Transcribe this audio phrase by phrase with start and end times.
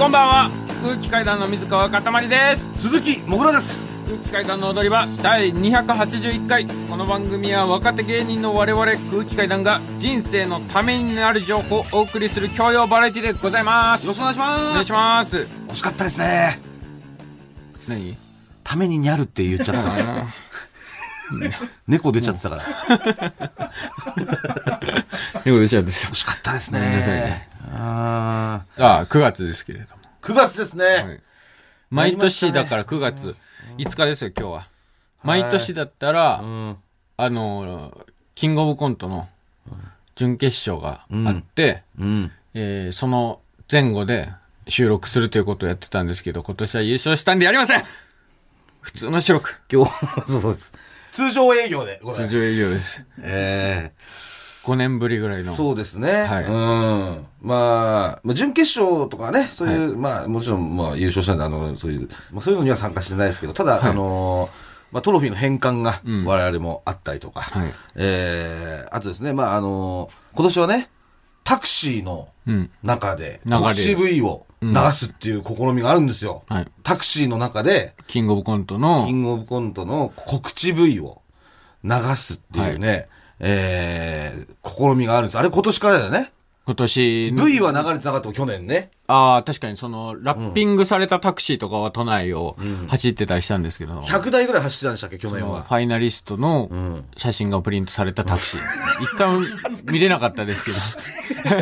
[0.00, 0.50] こんばんは。
[0.82, 2.88] 空気階段の水川かたまりです。
[2.88, 3.86] 鈴木もぐらです。
[4.06, 6.66] 空気階段の踊り場第281回。
[6.88, 14.06] この番組は若手芸人の我々空気階段が人生のためになる情報をお送りする教養バラエティでございます。
[14.06, 14.70] よろしくお願いします。
[14.70, 15.36] お願いします。
[15.68, 16.58] 惜しかったですね。
[17.86, 18.16] 何？
[18.64, 22.64] ためににゃるって言っちゃってた 猫出ちゃってたから。
[25.44, 30.02] 猫出ちゃってさ惜しかったですねあああ9月ですけれども。
[30.22, 31.20] ー9月ですね、はい。
[31.90, 33.36] 毎年だから9月。
[33.78, 34.68] 5日ですよ今日は。
[35.22, 36.76] 毎年だったら、うん。
[37.16, 39.28] あのキングオブコントの
[40.16, 42.32] 準決勝があって、うん。
[42.54, 43.40] えーその
[43.70, 44.28] 前後で
[44.68, 47.84] 収録するということをやってたんですけど、今年は優勝したんでやりません。
[48.80, 49.60] 普通の収録。
[49.70, 50.72] 今日 そうそうです。
[51.12, 52.34] 通常営業でございます。
[52.34, 53.04] 通常営業です。
[53.20, 53.92] え
[54.72, 55.54] 5年ぶりぐらいえの。
[55.54, 56.24] そうですね。
[56.24, 57.26] はいうん。
[57.42, 64.48] まあ、まあ、準決勝とかね、そういう、まあ、もちろん、まあ、優勝したんで、あの、そういう、まあ、そういうのには参加してないですけど、ただ、あの
[64.92, 70.90] まあ、トロフィーの返還がん我々もあったりとか、はいえーあとですね、まあ、あの今年はね、
[71.44, 72.70] タクシーのうん。
[72.82, 76.42] 中で、告知 V を流すっていう試みがあるんですよ。
[76.48, 76.68] はい。
[76.82, 81.22] タクシーの中で、キングオブコントのキ、ングオブコントの告知 V を
[81.84, 83.08] 流すっていうね、
[83.40, 85.38] えー、試みがあるんです。
[85.38, 86.32] あれ今年からだよね。
[86.66, 88.90] 今年の、V は流れてなかったもん去年ね。
[89.08, 95.62] ああ、確かにその、ラッピングされたタクシーとかは都内を走ってたりしたんですけど、100台ぐらい走ってたんでしたっけ、去年は。
[95.62, 98.60] ファイナリストのん写真がプリントされたタクシー。
[99.02, 100.64] 一回見れなかったです
[101.42, 101.58] けど、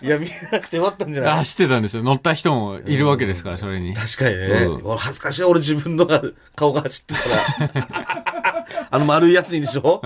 [0.06, 1.36] いや、見えなくてよかったんじゃない？
[1.38, 2.02] 走ってたんですよ。
[2.04, 3.92] 乗った人もいるわけですから、それに。
[3.92, 4.44] 確かにね。
[4.46, 6.22] うん俺恥ずかしい、俺自分のが
[6.54, 8.47] 顔が走ってたら。
[8.90, 10.02] あの丸いやつにでしょ、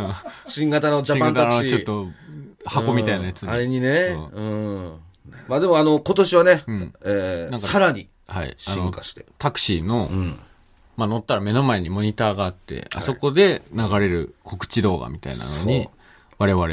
[0.47, 2.09] 新型のジャパンタクシちょっと
[2.65, 3.49] 箱みたいなやつに。
[3.49, 3.55] うん。
[3.55, 4.17] あれにね。
[4.33, 4.41] う。
[4.41, 4.93] ん。
[5.49, 6.93] まあでもあの、今年はね、ん。
[7.05, 8.09] えーさらに
[8.59, 9.27] 進化して。
[9.39, 10.39] タクシーの、うん。
[10.97, 15.89] まあ乗ったら目の前にモニターがあって、あそこで流れる告知動画みたいなのに
[16.39, 16.67] 我々、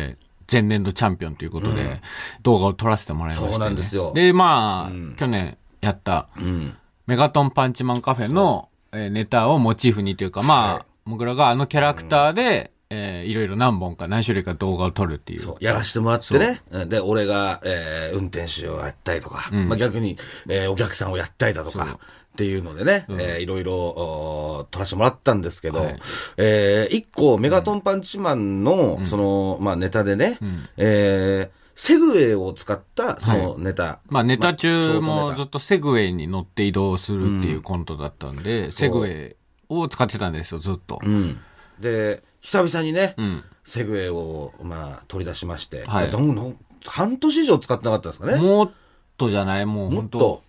[0.51, 2.01] 前年度チャンピオンということで、
[2.43, 3.51] 動画を撮らせてもらいました、ね。
[3.51, 4.11] そうなんですよ。
[4.13, 6.75] で、まあ、去年やった、うん。
[7.07, 15.41] メガトンパンチマンカフェの、えーネタをモチーフにというか、まあ、はいもぐらがあのキャラクターで、えーいろいろ何本か何種類か動画を撮るっていう。
[15.41, 16.61] そう、やらしてもらってね。
[16.71, 16.85] う。
[16.85, 20.17] んで、俺が、えー運転手をやったりとか、まあ逆に、
[20.47, 21.99] えーお客さんをやったりだとか、
[22.33, 25.99] っていうのでね、えーいろいろ、お撮らせてもらったんですけど、はい。
[26.37, 30.37] えー一個、メガトンパンチマンの、その、まあネタでね、
[30.77, 34.01] えーセグウェイを使った、そのネタ。
[34.09, 39.35] まあネタ中もずっとセグウェイに乗って移動するっていうコントだったんで、セグウェイ
[39.69, 40.99] を使ってたんですよ、ずっと。
[41.03, 41.39] うん。
[41.79, 43.43] で、久々にね、うん。
[43.63, 48.37] セグウェイを、まあ、取り出しまして、はいどんどん半年以上使ってなかったんですかね。
[48.37, 48.71] もっ
[49.17, 50.43] とじゃないもうもっと。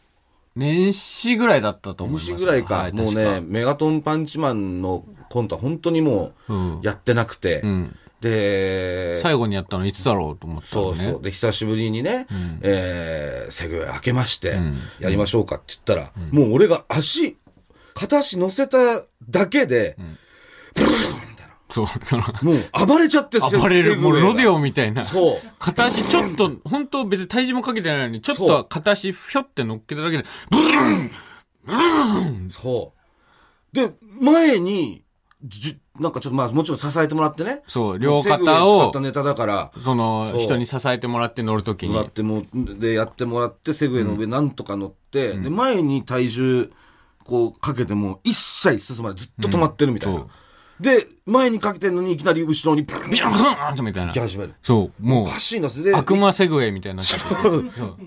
[0.57, 2.33] 年始ぐらいだったと思います。
[2.33, 7.97] 西ぐらいか、はいもうね、メガトンパンチマンのコントは本当にもうんうやってなくて、うん。
[8.21, 10.99] で、最後にやったのいつだろうと思ったのね。
[10.99, 11.23] そうそう。
[11.23, 12.27] で、久しぶりにね、
[12.61, 17.39] えー、セグウェイ開けまして、んやりましょうかって言ったら、もう俺が足、
[18.01, 18.79] 片足乗せた
[19.29, 19.97] だけで、
[21.69, 25.05] そう、その、もう暴れちゃって、セ暴れる、もうロデオみたいな。
[25.05, 25.41] そう。
[25.59, 30.25] 片足ちょっと、本当別に体重もかけてないのに、ちょっと片足ひょって乗っけただけで、
[32.51, 32.95] そ
[33.73, 33.77] う。
[33.77, 35.05] で、前に、
[35.45, 37.63] じゅなんかちょっとまあもちろん支えてもらってね。
[37.69, 46.73] そう、両肩使をった、ネタだから、その、人に支えてもらって乗るときにもらっ、ても、で、やってもらって、セグウェイの上なんとか乗って、で、前に体重、
[47.25, 49.19] こう、かけても、一切進まない。
[49.19, 50.21] ずっと止まってるみたいな。
[50.21, 50.27] うん
[50.81, 54.19] で、前にかけてんのに、いきなり後ろに、ビュンビュンビャーンってみたいな行き。
[54.21, 54.55] 始める。
[54.63, 57.05] そう、もうお、かしいんで悪魔セグウェイみたいにな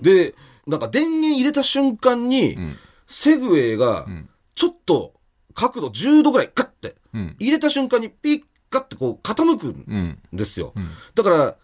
[0.01, 0.33] で、
[0.65, 4.07] なんか電源入れた瞬間に、んセグウェイが、
[4.55, 5.13] ちょっと、
[5.53, 7.35] 角度10度ぐらい、ガッて、うん。
[7.39, 8.41] 入れた瞬間に、ピッ、
[8.71, 10.19] ガッてこう、傾くんうん。
[10.33, 10.73] ですよ。
[10.75, 11.55] んだから、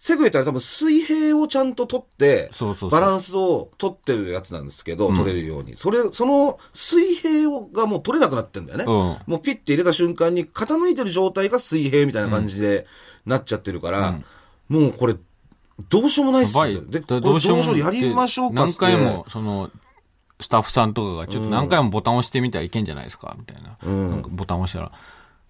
[0.00, 2.50] セグウェイってあれ多分水平をちゃんと取って、
[2.90, 5.76] バランスを取ってるやつなんですけど、取れるように。
[5.76, 8.84] それ、その水平をがもう取れなくなってんだよね。
[8.86, 8.90] うん
[9.26, 12.86] もうピッて入れた瞬間に傾いてる状態が水平みたいな感じで
[13.26, 14.18] なっちゃってるから、
[14.70, 15.16] もうこれ、
[15.90, 16.56] どうしようもないっす。
[16.56, 16.80] よ。
[16.86, 19.70] で、どうしようもやりましょうかって回も、その、
[20.40, 23.76] スタッフさんとかがちょっと何回もボタン押してみたらいけんじゃないですかみたいな。
[24.30, 24.92] ボタン押したら、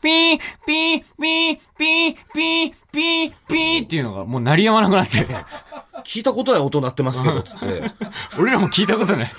[0.00, 5.26] ピー、ピー、ピー、ピー、ピー、ピー、ピーっていうのがもう鳴りやまなくなって。
[6.04, 7.82] 聞いたことない音鳴ってますけど、つって。
[8.40, 9.32] 俺らも聞いたことない。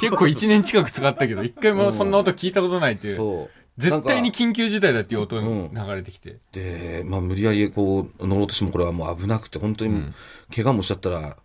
[0.00, 3.16] 結構1年近く使ったけど、一回もそんな音聞いたことないっていう。
[3.16, 3.64] そう。
[3.76, 6.36] 絶対に緊急事態だっていう音に流れてきて。
[6.52, 10.12] で、まあ、無理やりこう、乗ろうとしてもこれはもう危なくて、本当に、
[10.54, 11.36] 怪我もしちゃったら、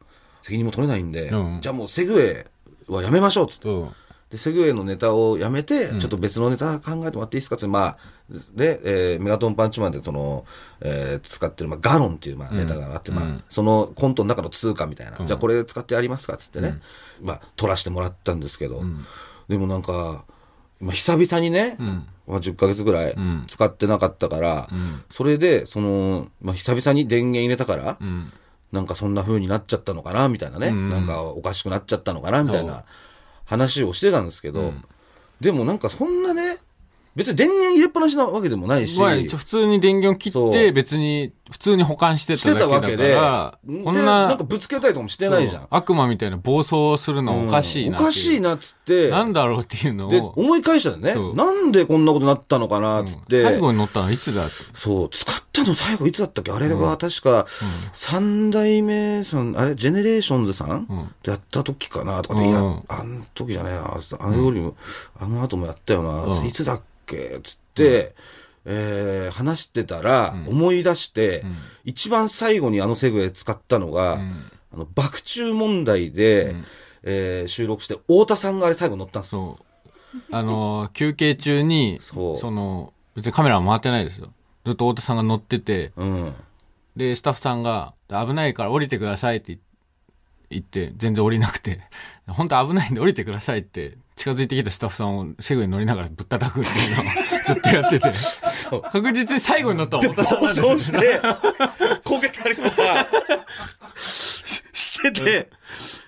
[0.44, 3.63] 責任も取れないんで、うんじゃあもうセグウェイはやめましょうっつって。
[3.63, 3.95] そう。
[4.30, 7.98] で、セグウェイのネタをやめて、ちょっと別のネタ考えてもらっていいですかって、まあ、
[8.54, 8.81] で、
[9.14, 10.46] えーメガトンパンチマンでその、
[10.81, 16.80] えー使ってる、まあ、ガロンっていう、まあ、ネタがあって、まあ、そのコントの中の通貨みたいな、じゃあこれ使ってやりますかっつってね、
[17.22, 18.81] まあ、取らせてもらったんですけど、
[19.48, 20.24] でもなんか、
[20.80, 21.76] まあ、久々にね、
[22.28, 23.16] まあ、10ヶ月ぐらい
[23.48, 24.70] 使ってなかったから、
[25.10, 28.31] それで、その、まあ、久々に電源入れたから、うん。
[28.72, 32.84] なんかそんな風になっちゃったのかなみたいなね、なんかおかしくなっちゃったのかなみたいな
[33.46, 34.74] 話をしてたんですけど、
[35.42, 36.58] でもなんかそんなね、
[37.19, 45.68] 別に電源入れっぱなしなわけでもないし、普通に電源を切って、別に、普通に保管してしたてだけだかたわけで、ら、でこんな、なんかぶつけたりとかもしてないじゃん。
[45.69, 48.01] 悪魔みたいな暴走するのおかしいなう。
[48.01, 51.34] おかしいなっつって、なんだろうっていうので、を、思い返したんだね。
[51.34, 54.44] なんでこんなことになったのかなっつって、最後に乗ったのはいつだ？
[54.75, 57.48] そう、使ったの最後いつだったっけあれが確か、
[57.94, 60.88] 三代目さん、あれ、ジェネレーションズさん、
[61.24, 64.75] でやった時かなとかで、いやうん、あの時じゃねえな、あのよりも、
[65.19, 68.13] あの後もやったよな、いつだっけつって、
[68.65, 71.44] えー話してたら、思い出して、
[71.85, 74.19] 一番最後にあのセグウェイ使ったのが、
[74.73, 76.56] あの、爆笑問題で、
[77.03, 79.57] えー収録して、太田さんがあれ最後乗ったんですよ。
[79.59, 80.19] そう。
[80.31, 84.33] あのー、休憩中に、その、別にカメラは回ってないですよ。
[84.65, 86.33] ずっと太田さんが乗ってて、うん。
[86.95, 89.59] で、スタッフさんが、危ないから降りてくださいって
[90.50, 91.79] 言って、全然降りなくて、
[92.27, 97.06] 本当危ないんで降りてくださいって、近づいてきたスタッフさんをセグウェイに乗りながらぶったたくっていうのを
[97.45, 98.11] ずっとやってて、
[98.92, 100.69] 確実に最後に乗ったの太田さん暴なんですよ。
[100.69, 101.21] 走して、
[102.04, 102.71] こけたりとか、
[104.00, 105.50] してて、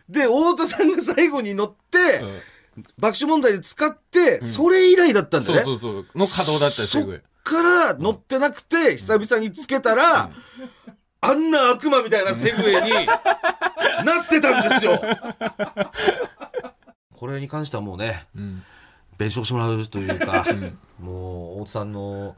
[0.09, 2.21] で、太田さんが最後に乗って、
[2.97, 5.53] 爆笑問題で使って、それ以来だったんだそ。
[5.53, 6.07] うそうそう。
[6.15, 7.21] の稼働だったよ、そっ。
[7.43, 10.29] から乗ってなくて、久々につけたら、
[11.21, 13.05] あんな悪魔みたいなセグウェイに
[14.05, 15.01] なってたんですよ。
[17.13, 18.63] これに関してはもうね、ん。
[19.17, 20.45] 弁償してもらうというか、
[20.99, 22.35] もう、大津さんの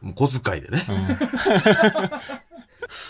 [0.00, 0.86] もう小遣いでね、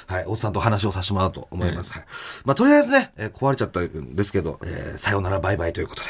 [0.06, 1.93] はい、大津さんと話をさせてもらおうと思います。
[1.93, 2.05] はい。
[2.44, 6.08] まあ、とりあえずね、えー壊れちゃったんですけど、えーさよならバイバイということで、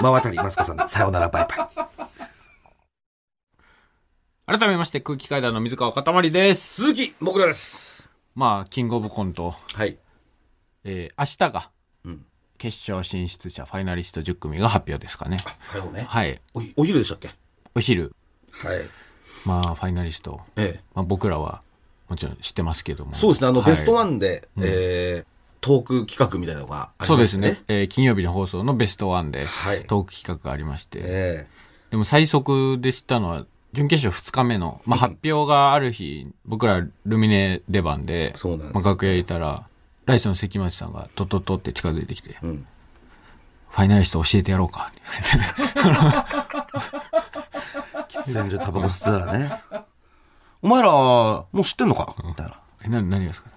[0.00, 1.68] まわたりますかさんで、さよならバイバイ。
[4.58, 6.74] 改めまして空気階段の水川かたまりです。
[6.82, 8.08] 鈴木もぐらです。
[8.34, 9.98] まあ、キングオブコント、はい。
[10.84, 11.70] えー、明日が、
[12.04, 12.26] うん
[12.58, 15.38] 決勝進出者ファイナリスト10組が発表ですかね。
[15.72, 16.06] 火曜ね。
[16.08, 16.40] はい。
[16.76, 17.30] お昼でしたっけ？
[17.74, 18.14] お昼、
[18.52, 18.88] はい。
[19.44, 20.80] まあ、ファイナリスト、ええ。
[20.94, 21.62] まあ、僕らは
[22.08, 23.14] もちろん知ってますけども。
[23.14, 25.26] そうですね、あの、はいベストワンで、えー、
[25.60, 27.52] トーク企画みたいなのがありそうでますね。
[27.52, 27.62] ね。
[27.68, 31.46] えー金曜日の放送のベストワンで、はいトーク企画がありまして、え
[31.90, 39.66] でも最速で知ったのは、準決勝2日目の、まあ、発表がある日、僕らルミネ出番で、そうなんですまあ、楽屋いたら、
[40.04, 42.66] ライスの関町さんがトトトって近づいてきて、えうん。
[43.72, 44.92] ファイナリスト教えてやろうか
[48.08, 49.62] 喫煙所タバコ吸ってたらね。
[50.62, 52.14] お前ら、もう知ってんのか？
[52.22, 52.60] みたいな。
[52.84, 53.48] え、な、何がですか？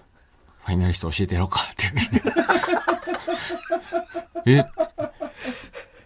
[0.64, 2.00] ファイナリスト教えてやろうかって言わ
[4.46, 4.62] れて。
[4.64, 4.66] え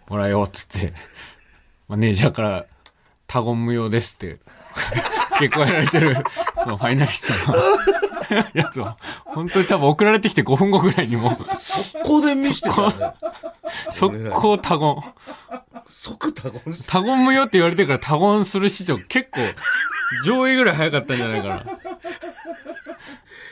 [0.07, 0.93] ほらよ、つって。
[1.87, 2.65] マネージャーから、
[3.27, 4.39] 他言無用ですって、
[5.31, 6.15] 付け加えられてる、
[6.55, 7.57] そのファイナリストの
[8.53, 8.95] やつを、
[9.25, 11.45] 本当に多分送られてきて5分後ぐらいにもう、こ
[12.03, 13.13] こで見してたよね。
[13.89, 14.95] 速攻他言。
[15.87, 16.91] 即タゴンして。
[16.91, 19.41] 他言無用って言われてから他言する史上結構、
[20.25, 21.63] 上位ぐらい早かったんじゃないかな。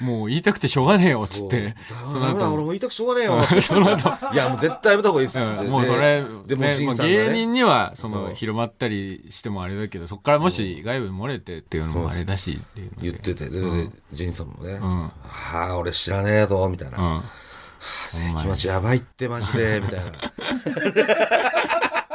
[0.01, 1.75] もう言いたくてしょうがねえよ、つって。
[2.05, 3.43] その後、俺も言いたくしょうがねえよ。
[3.61, 5.39] その後、いや、もう絶対やめた方がいいっす。
[5.39, 8.31] ってうんもうそれ、でも、芸人には、その、う。
[8.31, 12.61] ん広まったりしてもあれだけど、そこからもし外部に漏れてっていうのもあれだし、
[13.01, 14.81] 言ってて、で、ンさんもね、ん。
[14.81, 15.11] は
[15.69, 16.97] あ、俺知らねえぞ、みたいな。
[16.97, 17.21] うん。
[18.41, 20.11] 気持ちやばいってマジで、みたいな。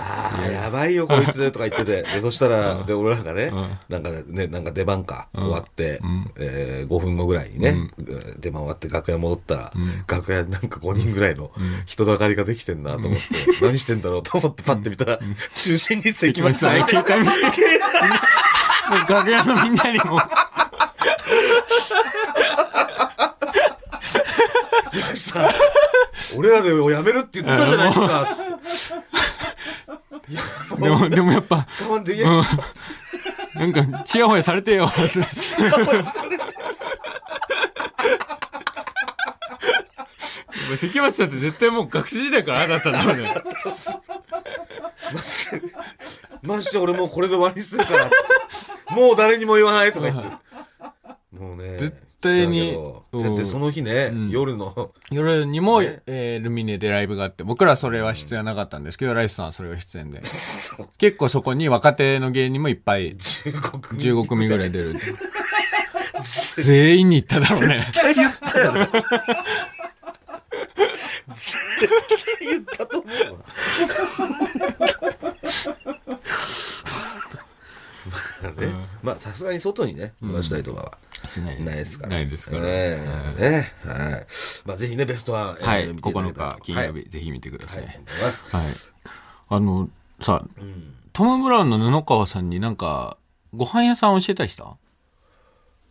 [0.00, 2.02] ああ、やばいよ、こいつ、とか言ってて。
[2.02, 3.50] で、そしたら、で、俺らがね、
[3.88, 6.00] なんかね、なんか出番か、終わって、
[6.38, 7.76] えー5分後ぐらいにね、
[8.38, 9.72] 出番終わって楽屋戻ったら、
[10.06, 11.50] 楽屋になんか5人ぐらいの
[11.86, 13.24] 人だかりができてんなと思って、
[13.60, 15.18] 何してんだろうと思ってパッて見たら、
[15.54, 17.60] 中心に関町さんいて、携帯 見せて、
[18.90, 20.18] もう楽屋のみんなにも、
[25.14, 25.48] さ、
[26.36, 28.28] 俺らでやめるって言ってたじゃないですか。
[30.78, 33.66] でも、でもやっぱ、我慢できうない。
[33.66, 33.72] ん。
[33.72, 34.90] なんか、チヤホヤされてよ。
[40.76, 43.34] 関町さんって絶対もう学生時代からああだったんだろうね。
[46.42, 48.10] マジで俺もうこれで終わりにするから。
[48.94, 50.30] もう誰にも言わないとか言って。
[51.36, 51.76] もうね。
[52.20, 60.20] 対にそうだけどだってその日ね、ん夜の、夜にも、ねえールミネでライブがあって、僕らそれは出演はなかったんですけど、ライスさんはそれが出演で。
[60.98, 64.00] 結構そこに若手の芸人もいっぱい、15組。
[64.00, 64.96] 15組ぐらい出る。
[66.56, 67.80] 全員に行っただろうね。
[67.80, 68.88] 絶対言ったよ。
[71.34, 73.38] 絶対言ったと思うわ。
[78.42, 82.12] まあね、まあさすがに外にね、漏らしたりとかはしないですから。
[82.16, 82.68] ないですからね
[83.38, 84.26] ねはい。
[84.64, 85.86] まあぜひね、ベストワン、えーはい。
[85.88, 87.84] 見ていただけ9たら日金曜日、はいぜひ見てください。
[87.84, 87.94] はい。
[89.48, 89.88] あの、
[90.20, 93.16] さ、うんトム・ブラウンの布川さんになんか、
[93.52, 94.76] ご飯屋さん教えたりした？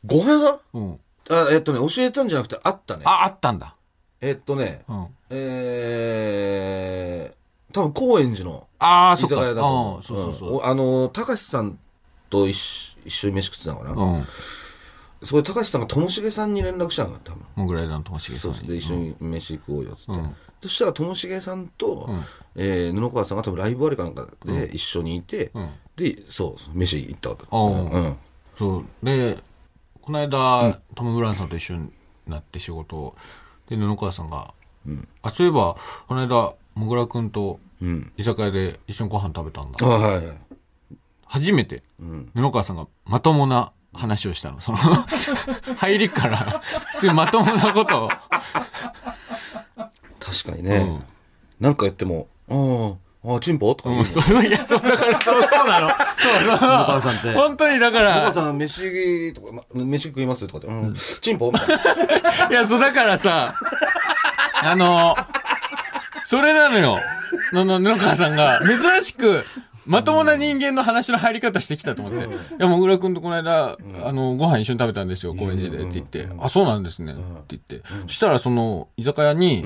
[0.06, 0.84] ご飯屋さうん。
[0.92, 3.04] んあ、えっとね、教えたんじゃなくて、あったね。
[3.06, 3.76] あ、あったんだ。
[4.22, 5.08] えっとね、うん。
[5.30, 9.36] えー、多分高円寺のああ、そっか。
[9.36, 9.98] 居酒屋だと思う。
[9.98, 11.78] あーそうそうそんおあの、高橋さん
[12.30, 13.96] と一緒一緒に飯食ってたのかう。
[13.96, 14.02] な。
[14.04, 14.28] うん。
[15.24, 17.44] そこで高橋さんがともしげさんに連絡したのよ、多分。
[17.56, 18.58] モグライダーのともしげさんに。
[18.58, 20.12] そうそうで、一緒に飯行こうよ、つって。
[20.12, 25.70] うんそしたらともしげさんと、んえー布川さんが多分ライブありかなんかで一緒にいて、うん。
[25.96, 27.44] で、そう、飯行ったわけ。
[27.52, 28.18] おううんうん。
[28.58, 29.06] そう。
[29.06, 29.38] で、
[30.02, 31.92] この間、トム・ブラウンさんと一緒に
[32.26, 33.16] なって仕事を。
[33.70, 34.52] で、布川さんが、
[34.88, 35.76] うんあ、そういえば、
[36.08, 38.12] この間、もぐらくんとうん。
[38.18, 39.88] 居酒屋で一緒にご飯食べたんだあ。
[39.88, 40.38] はいはい。
[41.28, 42.32] 初めて、うん。
[42.34, 44.62] 布川さんがまともな話をしたの。
[44.62, 44.78] その、
[45.78, 46.62] 入りから、
[46.94, 48.10] 普通にまともなことを。
[50.20, 50.76] 確かにね。
[50.78, 51.04] うん
[51.60, 52.54] なんか言っても、あ
[53.28, 53.74] あ、ああ、チンポ？
[53.74, 54.22] とか言ううん、の。
[54.22, 55.90] それいや、そう、だから、そう、そうなの。
[55.90, 55.98] そう、
[56.50, 56.60] そう。
[56.60, 60.46] 川さんって本当に、だかお母ら、さん、飯とか、ま飯食います？
[60.46, 61.50] とかって、うん、チンポ？
[61.52, 62.48] みたいな。
[62.50, 63.56] いや、そう、だからさ、
[64.62, 65.16] あの、
[66.26, 67.00] それなのよ。
[67.54, 69.44] の、の、布川さんが、珍しく、
[69.88, 72.28] まともな人間の話の入り方してきたと思って。
[72.28, 72.30] い
[72.60, 76.28] や、もぐらくんとこの間、あの、ご飯一緒に食べたんですよ、高円寺で、って言って。
[76.40, 77.82] あ、そうなんですね、って言って。
[78.04, 79.66] そしたら、その、居酒屋に、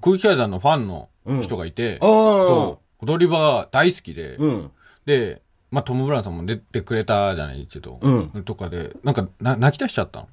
[0.00, 1.08] 空気階段のファンの
[1.42, 2.78] 人がいて、踊
[3.18, 4.70] り場が大好きで、うん。
[5.04, 8.44] で、まあ、トム・ブラウンさんも出てくれたじゃないけど、うん。
[8.44, 10.28] とかで、なんか、な泣き出しちゃったの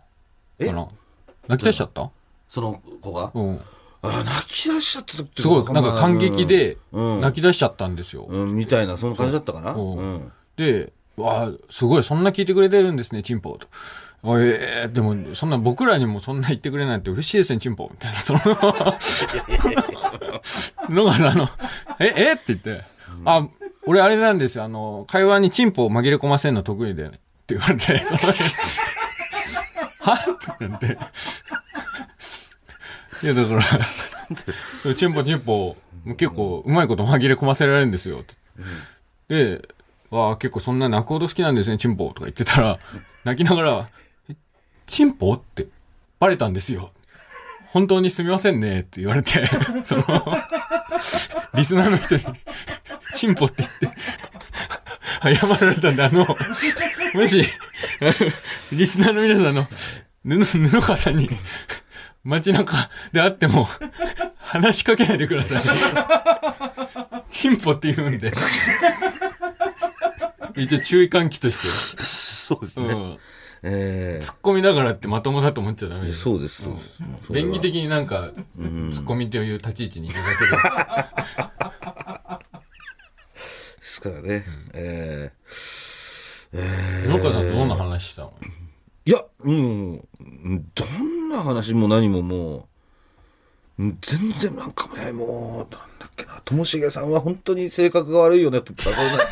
[0.60, 0.88] えかな？
[1.48, 2.12] 泣き出しちゃった？
[2.48, 3.62] その子が、うん。
[4.04, 8.26] 泣き出しちゃったってすごい、なんか感激で、うん泣き出しちゃったんですよ。
[8.28, 9.74] うん、みたいな、その感じだったかな？
[10.58, 13.68] で、わあ、すごい、そんな聞いてくれてるんですね、チンポと。
[14.26, 18.20] おいえーでも、そんな僕らにもそんな言ってくれないって嬉しいですね、チンポみたいな。
[18.20, 18.40] その、
[20.90, 21.50] のがさ、あの、
[22.00, 22.34] え、え？
[22.34, 22.84] って言って、
[23.26, 23.48] あ、
[23.86, 27.20] 俺あれなんですよ、あの、会話にチンポを紛れ込ませるの得意で、って
[27.56, 28.00] 言われて、
[30.00, 30.58] はっ？
[30.58, 30.98] てなって。
[33.24, 35.78] いや、だから、チンポチンポ、
[36.18, 38.24] 結構うまいこと紛れ込ませられるんですよ、
[39.30, 39.62] で、
[40.10, 42.80] わあ、結構そんな泣くほど好きなんですね、チンポとか言ってたら、
[43.24, 43.90] 泣きながら、
[44.86, 45.68] チンポって
[46.20, 46.92] バレたんですよ。
[47.68, 49.46] 本当にすみませんねって言われて、
[49.84, 50.04] その、
[51.56, 52.24] リスナーの人に、
[53.14, 53.94] チンポって言っ
[55.34, 56.28] て、謝られたんで、あの、
[57.16, 57.44] もし、
[58.72, 59.66] リスナーの皆さん、の、
[60.24, 61.30] 布、布川さんに、
[62.24, 62.74] 街中
[63.12, 63.68] で会っても、
[64.38, 67.24] 話しかけないでください。
[67.30, 68.32] チンポって言うんで。
[70.56, 72.04] 一応注意喚起として。
[72.04, 72.86] そうですね。
[72.88, 73.20] うん。
[73.64, 76.22] え突っ込みながらってまともだと思っちゃダメえです。
[76.22, 76.78] そうです、そう
[77.34, 80.24] 便宜的になんか、突っ込みという立ち位置にいるだ
[83.80, 84.46] ですからね。
[84.74, 85.32] え
[86.54, 87.14] ええけで。
[87.14, 88.34] 野川さんどんな話したの
[89.06, 90.08] いや、うん、
[90.76, 92.68] どんな話も何もも
[93.80, 99.00] う、うん全然なんかね、もう、なんだっけな、ともしげさんは本当に性格が悪いよね、とか、そんな。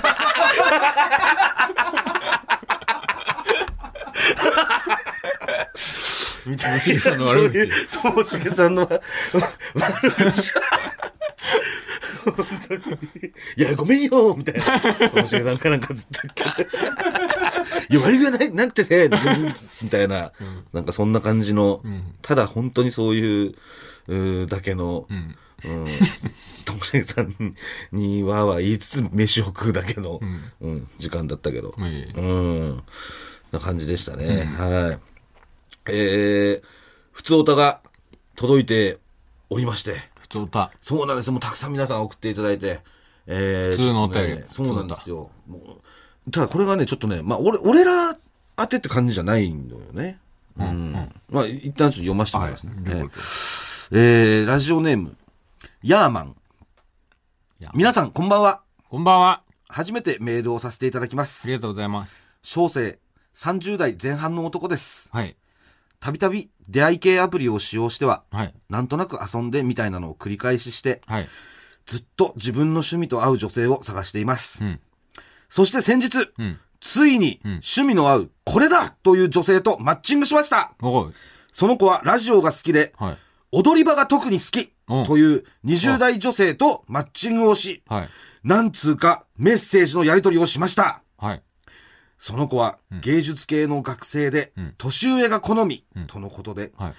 [6.45, 6.79] みたい な。
[6.79, 8.89] ともしげさんの悪口ともしげさんのわ
[9.75, 10.21] 悪口。
[10.21, 10.31] 本当に。
[13.57, 15.09] いや、ごめんよみたいな。
[15.09, 16.67] ともしげさんかなんかずっと言って。
[17.89, 19.17] いや、悪気がないなくてね、
[19.81, 20.31] みたいな、
[20.73, 22.15] なんかそんな感じの、ん。
[22.21, 23.55] ただ本当にそういう、
[24.07, 25.35] うーだけの、うん。
[25.63, 25.85] うん、
[26.65, 27.35] ともしげさん
[27.91, 30.51] にわーわー言いつつ飯を食うだけの、ん。
[30.61, 32.83] うん、時間だったけど、うん、
[33.51, 34.45] な感じでしたね。
[34.57, 34.99] はい。
[35.87, 36.67] えー、
[37.11, 37.81] 普通歌が
[38.35, 38.99] 届いて
[39.49, 40.71] おりまして、普通歌。
[40.81, 41.33] そうなんですよ。
[41.33, 42.79] もうたくさん皆さん送っていただいて。
[43.27, 45.29] えー、普通のお便りねそうなんですよ。
[45.47, 45.57] も
[46.27, 48.15] うただこれがね、ちょっとね、まあ、俺、俺ら
[48.55, 50.19] 当てって感じじゃないのよね。
[50.57, 51.11] うん。
[51.29, 52.93] まあ、一旦ちょっと読ませてもらいますね。
[52.93, 53.09] はい
[53.93, 55.17] えー、ラジオネーム、
[55.83, 56.35] ヤーマン。
[57.73, 58.61] 皆さん、こんばんは。
[58.89, 59.41] こんばんは。
[59.67, 61.51] 初めてメールをさせていただきまありす。
[61.51, 62.21] がとうございます。
[62.43, 62.99] 小生、
[63.35, 65.09] 30代前半の男です。
[65.11, 65.35] はい。
[66.01, 68.53] たびたび出会い系アプリを使用しては、はい。
[68.69, 71.29] なんとなく遊んでみたいなのを繰り返しして、はい。
[71.85, 74.63] ずっと自分の趣味と合う女性を探しています。
[74.63, 74.79] うん。
[75.47, 76.59] そして先日、うん。
[76.79, 80.73] ついに趣味の合うこれだという女性とマッチングしました。
[81.51, 83.17] その子はラジオが好きで、はい。
[83.51, 88.09] 踊り場が特に好きうんという20代女性とマッチングをし、はい。
[88.43, 91.03] なんつうかメッセージのやり取りをしました。
[91.17, 91.43] はい。
[92.23, 96.93] その子は芸術系の学生で、ん年上が好み、とのことで、はい。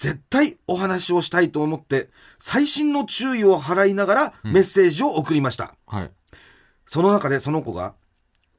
[0.00, 2.08] 絶対お話をしたいと思って、
[2.40, 5.76] 細心の注意を払いながらメッセージを送りました。
[5.86, 6.10] はい。
[6.86, 7.94] その中でその子が、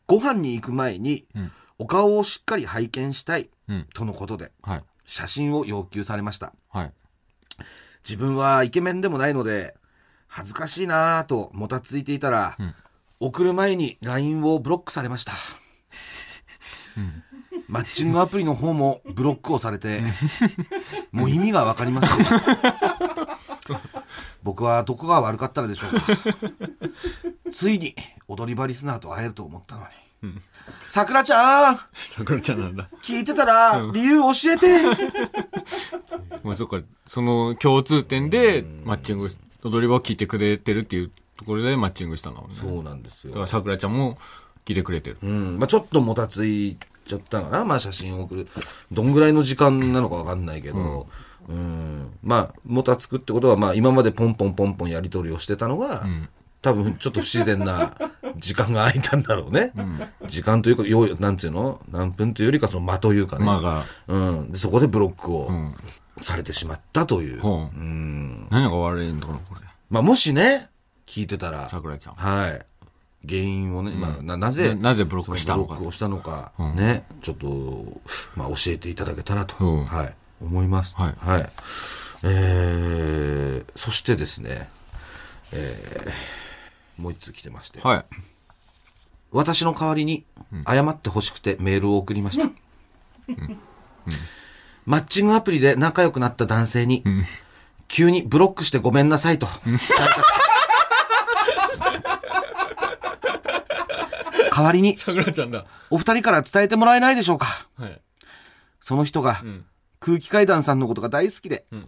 [0.08, 3.86] ご飯に行く前にん、お顔をしっかり拝見したい、うん。
[3.94, 4.84] とのことで、はい。
[5.04, 6.54] 写真を要求されました。
[6.70, 6.94] はい。
[8.08, 9.76] 自分はイケメンでもないので、
[10.28, 12.74] 恥ずかしいなぁともたついていたら、ん
[13.20, 15.34] 送る前に LINE をブロックされました。
[17.68, 20.02] マッチングアプリの方もブロックをされて、
[21.12, 22.26] もう意味がわかりません。
[24.44, 26.06] 僕はどこが悪かったのでしょうか。
[27.52, 27.96] ついに
[28.28, 29.88] 踊り場リスナーと会えると思ったのに。
[30.88, 32.90] さくらちゃん桜ちゃんなんだ。
[33.04, 34.84] 聞いてたら理由教えて、
[36.44, 42.56] まあそっか、その共通点でマッチングし、踊り場を聞いてくれてるっていうところでマッチングしたのね。
[42.56, 44.18] そうなんですよだから桜ちゃんも
[44.66, 45.18] 聞いてくれてる。
[45.24, 48.48] うん、まあちょっともたついちゃったかな、まあ写真を送る。
[48.92, 51.08] どんぐらいの時間なのかわかんないけど、
[51.48, 56.04] うん、まあ、もたつくってことは、まあ今までポンポンポンポンやり取りをしてたのが、
[56.64, 57.96] 多分ちょっと不自然な
[58.38, 59.72] 時間が空いたんだろうね。
[60.26, 61.80] 時間というか、ようなんていうの？
[61.92, 63.46] 何分というよりかその間というかね。
[63.46, 63.86] 間が。
[64.08, 65.76] うん、でそこでブロックをん
[66.22, 67.40] されてしまったという。
[67.40, 69.62] ほううん何が悪いんだろう、これ。
[69.92, 70.70] まあもしね、
[71.06, 72.16] 聞いてたら、桜ちゃん。
[72.16, 72.66] はい。
[73.28, 75.80] 原因をね、まあ、ななぜななぜブロックしたのか。
[75.92, 78.02] したのか、ね、ちょっと、
[78.36, 79.86] まあ、教えていただけたらと、うん。
[79.86, 80.96] はい、思います。
[80.96, 81.16] はい。
[82.24, 84.70] えー、そしてですね、
[85.54, 88.06] えー、もう一通来てまして、はい。
[89.32, 90.26] 私の代わりに
[90.66, 92.50] 謝ってほしくてメールを送りました。
[94.86, 97.04] マッチングアプリで仲良くなった男性に、
[97.88, 99.48] 急にブロックしてごめんなさいと。
[104.56, 105.66] 代わりに、桜ちゃんだ。
[105.90, 107.68] お二人から伝えてもらえないでしょうか。
[107.76, 108.02] はい。
[108.80, 109.66] その人が、ん。
[110.00, 111.88] 空気階段さんのことが大好きで、ん。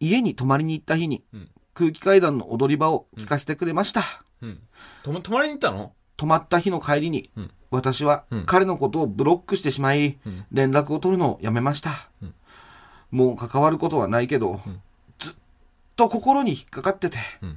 [0.00, 1.48] 家に泊まりに行った日に、ん。
[1.72, 4.02] 空気階段の踊り場を聞かせてくれました。
[4.42, 4.60] うん。
[5.02, 5.92] とも、泊まりに行ったの？
[6.16, 7.50] 泊まった日の帰りに、ん。
[7.70, 8.44] 私はん。
[8.44, 10.18] 彼のことをブロックしてしまい、ん。
[10.52, 12.10] 連絡を取るのをやめました。
[13.10, 14.60] もう関わることはないけど、
[15.18, 15.34] ずっ
[15.96, 17.56] と心に引っかかってて、ん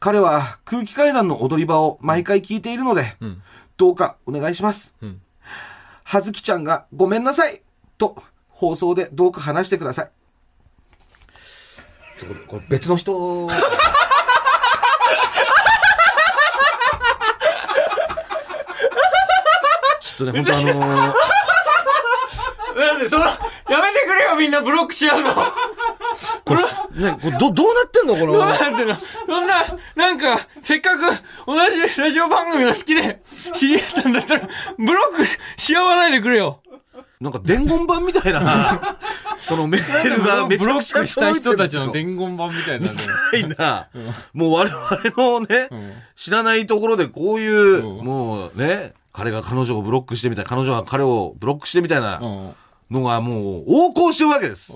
[0.00, 3.42] 彼は空気階段の踊り場を毎回聞いているので、ん
[3.76, 4.94] どうかお願いします。
[5.04, 5.20] ん
[6.04, 7.62] はずきちゃんがごめんなさい
[7.98, 10.10] と放送でどうか話してください。
[12.48, 13.48] これ別の人
[20.00, 21.14] ちょっとね、本当あのー
[22.76, 23.32] なんで、その、や
[23.80, 25.30] めてくれよ、みんなブロックし合うの。
[26.48, 26.62] どこ
[26.94, 28.14] れ、ね、これど、どうなってんの？
[28.16, 28.32] この。
[28.32, 28.94] う、なってんの？
[28.94, 31.02] そんな、なんか、せっかく
[31.46, 36.62] 同じラジオ番組が好きで知り合ったんだったら、ブロックし合わないでくれよ。
[37.20, 38.98] なんか伝言板みたいな、
[39.38, 42.92] そのメールがめちブロゃくちゃックした人たちの伝言板みたいな。
[42.92, 43.88] みたいな、
[44.32, 45.68] もう我々のね、
[46.14, 48.04] 知らないところでこういう、うん。
[48.04, 52.54] もうね、彼が彼女をブロックしてみたい、彼女が彼をブロックしてみたいなうん。
[52.90, 54.72] のがもう横行してるわけです。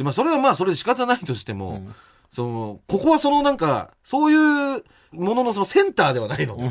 [0.00, 1.82] うんで、まあそれはまあそれで仕方ないとしても、
[2.32, 6.56] その、ここはそのなんか、そういうもののそのセンターではないの。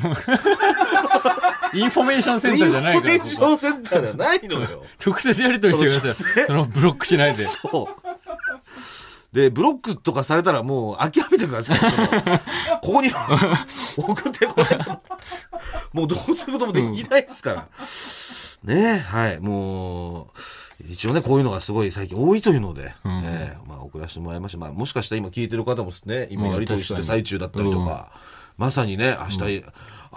[1.71, 4.83] インフォメーションセンターじゃないから、インフォメーションセンターではないのよ。
[5.05, 6.45] 直接やり取りしてください。
[6.47, 7.45] そのブロックしないで。
[7.45, 7.87] そ
[9.31, 9.35] う。
[9.35, 11.79] で、ブロックとかされたらもう諦めてください。
[12.81, 13.11] ここに
[13.95, 15.03] 送ってこないと。
[15.93, 17.67] もうどうすることもできないですから。
[18.63, 19.39] ねえ、はい。
[19.39, 20.27] もう、
[20.87, 22.85] 一応ね、こういうのがすごい最近多いというので、ん
[23.23, 24.57] ええまあ送らせてもらいました。
[24.57, 28.11] まあもしかしたら今聞いてる方もね、今まあやりとりしてる最中だったりとか、
[28.57, 29.63] まさにね、明日会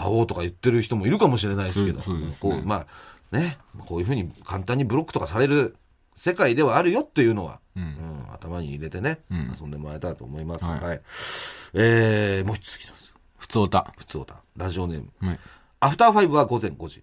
[0.07, 2.87] おうとか言ってる人もいるかもしれないですけど、そうそうですねこうま
[3.33, 5.77] あね、こういうふうに簡単にブロックとかされる
[6.15, 10.65] 世界ではあるよっていうのは、うんうん頭に入れてね、ん遊んでもらえたらと思います。
[10.65, 10.73] は。
[10.73, 11.01] はいい
[11.75, 13.15] えー、もう一つ来てます。
[13.39, 13.93] 普通歌。
[13.97, 14.43] 普通おた。
[14.57, 15.29] ラジオネーム。
[15.29, 15.39] はい。
[15.81, 17.03] アフターファイブは午前5時。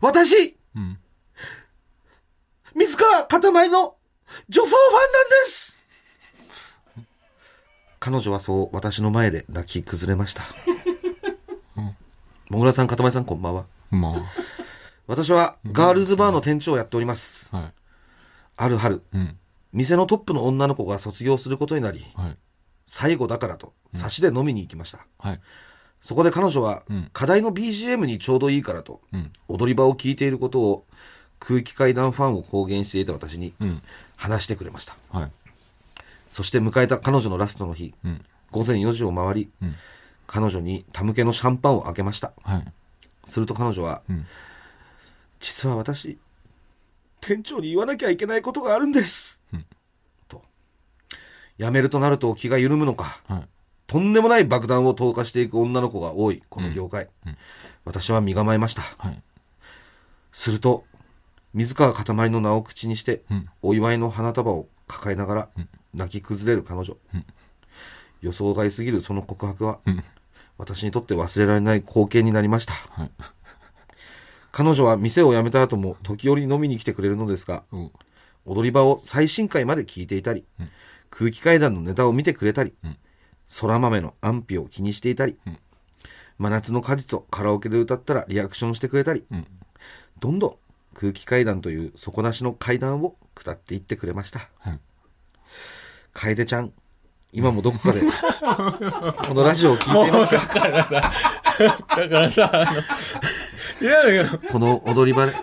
[0.00, 0.98] 私うん。
[2.76, 3.94] 水川かたまりの
[4.50, 5.86] 女装ファンなんです
[7.98, 10.42] 彼女はそう私の前で泣き崩れました。
[12.50, 13.64] もぐらさん、かたまりさん、こんばんは。
[13.90, 14.14] ま
[15.08, 17.48] 私はガールズバーの店長をやっております。
[17.52, 17.56] あ。
[17.56, 17.72] はい。
[18.56, 19.36] ある春、うん。
[19.72, 22.36] 店のトップの女の子が卒業することになり、はい。
[22.86, 25.06] 最後だからと、差しで飲みに行きました。
[25.18, 25.40] はい。
[26.02, 29.32] そこで彼女は、うん課題の BGM にちょうどいいからと、うん。
[29.48, 30.86] 踊り場を聞いていることを
[31.38, 33.82] 空気階段ファンを公言していた私にうん。
[34.16, 34.96] 話してくれました。
[35.10, 35.30] はい。
[36.30, 38.24] そして迎えた彼女のラストの日、うん。
[38.50, 39.74] 午前4時を回り、うん。
[40.26, 42.32] 彼女に手向けのシャンパンを開けました。
[42.42, 42.72] はい。
[43.26, 44.26] すると彼女は、うん。
[45.40, 46.18] 実は私、
[47.20, 49.40] 店長に言わなきゃいけないことがあるんです。
[49.52, 49.66] うん
[50.28, 50.42] と。
[51.58, 53.48] 辞めるとなると気が緩むのか、はい。
[53.86, 57.04] とんでもない爆弾を投下していく女の子が多い、この業界。
[57.24, 57.36] うんうん
[57.86, 58.82] 私は身構えました。
[58.98, 59.22] はい。
[60.32, 60.84] すると、
[61.54, 63.48] 水川かたまりの名を口にして、うん。
[63.62, 65.68] お祝いの花束を抱えながらうん。
[65.94, 67.24] 泣き崩れる彼女、うん。
[68.20, 70.04] 予想外すぎるその告白はうん。
[70.58, 72.72] 私にとって忘れられない光景になりました。
[72.72, 73.10] はい。
[74.52, 77.90] 彼女は店を辞めた後も時折飲みに来てくれるのですがお
[78.46, 80.68] 踊り場を最新回まで聞いていたり、うん。
[81.10, 82.96] 空気階段のネタを見てくれたり、うん。
[83.60, 85.58] 空豆の安否を気にしていたり、うん。
[86.38, 89.46] 真夏の果実をカラオケで歌ったらリアクションしてくれたり、うん。
[90.20, 90.56] どんどん
[90.98, 94.48] 空気階段という底なしの階段を下っていってくれました。
[94.58, 94.80] はい。
[96.14, 96.72] 楓ちゃん、
[97.32, 98.00] 今もどこかで、
[99.28, 100.54] このラジオを聞いていますか？
[100.54, 101.12] だからさ、
[101.96, 102.50] だからさ、
[103.82, 105.34] いやだけど、この踊り場で、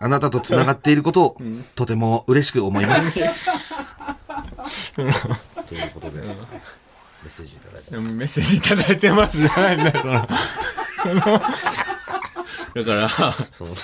[0.00, 1.36] あなたと繋がっていることを、
[1.74, 3.94] とても嬉しく思います。
[4.94, 7.96] ということで、メッセージいただいて。
[7.98, 10.14] メッセージいただいてますじゃないんだよ、その。
[10.14, 11.54] だか
[12.74, 13.08] ら、
[13.52, 13.76] その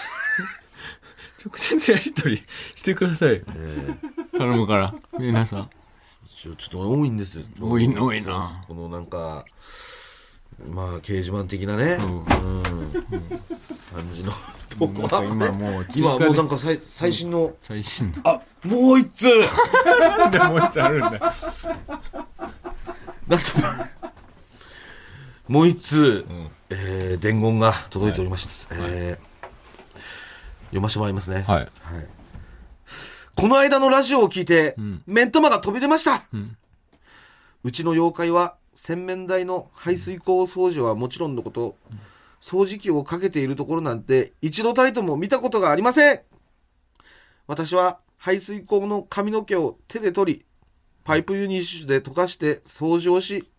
[1.44, 2.37] 直接やりとり
[2.74, 3.42] してください。
[4.37, 5.70] 頼むから、皆さん。
[6.37, 7.38] ちょちょっと多いんです。
[7.38, 7.44] よ。
[7.61, 9.44] 多いな多いなこのなんか、
[10.70, 14.33] まあ、掲示板的なね、うん、感じの。
[14.79, 18.20] 投稿なんか今もう今もうなんかか最最新の、最新の。
[18.24, 19.29] あ、もう一通
[19.98, 21.16] なんでもう一つあるんだ。
[21.16, 21.20] よ。
[23.29, 23.44] なんと、
[25.48, 26.26] もう一通、
[26.70, 29.29] えー伝言が届いておりまして、えー
[30.70, 31.42] 読ませてもらいますね。
[31.42, 31.56] はい。
[31.56, 31.70] はい。
[33.37, 35.02] この間のラジオを聞いて、ん。
[35.06, 41.76] 目ん玉が飛び出ました、ううんちの妖怪は洗面台の排水口掃除はもちろんのこと、
[42.40, 46.20] 掃除機をかけているところなんて一度たりとも見たことがありません。
[47.46, 50.44] 私は排水口の髪の毛を手で取り
[51.04, 53.50] パイプユニッシュで溶かして掃除をし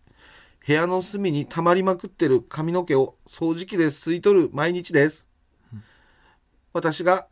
[0.66, 5.26] 部屋の隅に溜まりまくってる髪の毛を掃除機で吸い取る毎日です
[6.72, 7.26] 私が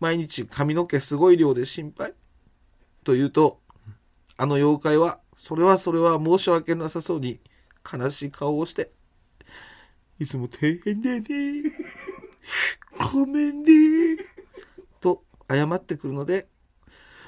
[0.00, 2.14] 毎日髪の毛すごい量で心配？
[3.04, 3.60] と言うと
[4.36, 7.40] あの妖怪はそれはそれは申し訳なさそうに
[7.90, 8.90] 悲しい顔をして
[10.18, 11.24] いつも大変だね
[13.12, 13.70] ごめんね
[15.00, 16.46] と謝ってくるので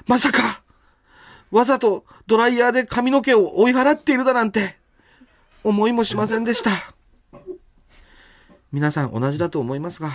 [0.05, 0.63] まさか
[1.49, 4.75] わざとドライヤーで髪の毛を追い払っているだなんて
[5.63, 6.71] 思いもしませんでした。
[8.71, 10.09] 皆さん同じだと思いますが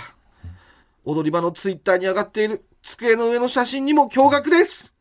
[1.09, 2.67] 踊り場のツイッターに上がっている。
[2.83, 4.93] 机の上の写真にも驚愕です。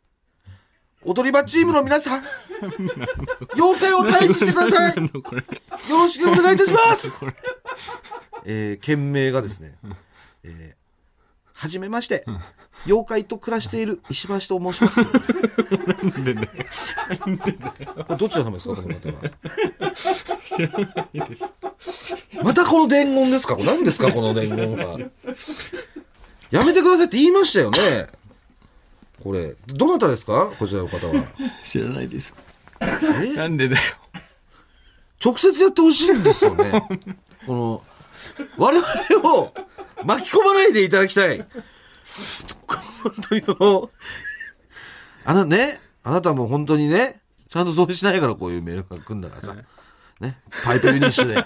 [1.03, 2.23] 踊り場チームの皆さん
[3.55, 5.03] 妖怪を退治してください。
[5.03, 5.11] よ。
[5.89, 7.11] ろしくお願いいたします。
[8.45, 9.77] えー、件名がですね、
[10.43, 10.87] えー
[11.59, 12.23] はじめまして、
[12.85, 15.03] 妖怪と暮らしている石橋と申します。
[15.09, 15.11] こ
[16.23, 16.35] れ
[18.15, 20.36] どっちのためですか、この方は。
[20.55, 21.45] 知らないです。
[22.43, 23.57] またこの伝言ですか？
[23.65, 24.11] 何ですか？
[24.11, 24.99] この伝言は。
[26.51, 28.07] やめてくださいって言いましたよね？
[29.23, 30.51] これ、どなたですか？
[30.57, 31.25] こちらの方は。
[31.63, 32.33] 知らないです。
[32.79, 33.33] え？
[33.35, 33.81] なんでだよ。
[35.23, 36.87] 直接やってほしいんですよね。
[37.45, 37.83] この、
[38.57, 39.53] 我々を
[40.03, 41.45] 巻き込まないでいただきたい。
[43.03, 43.89] 本当にその、
[45.25, 49.55] あな、ね、あなたも本当にね、ちゃんとそうしないからこういうメールが来るんだからさ。
[50.19, 51.45] ね、パイプユニッシュで。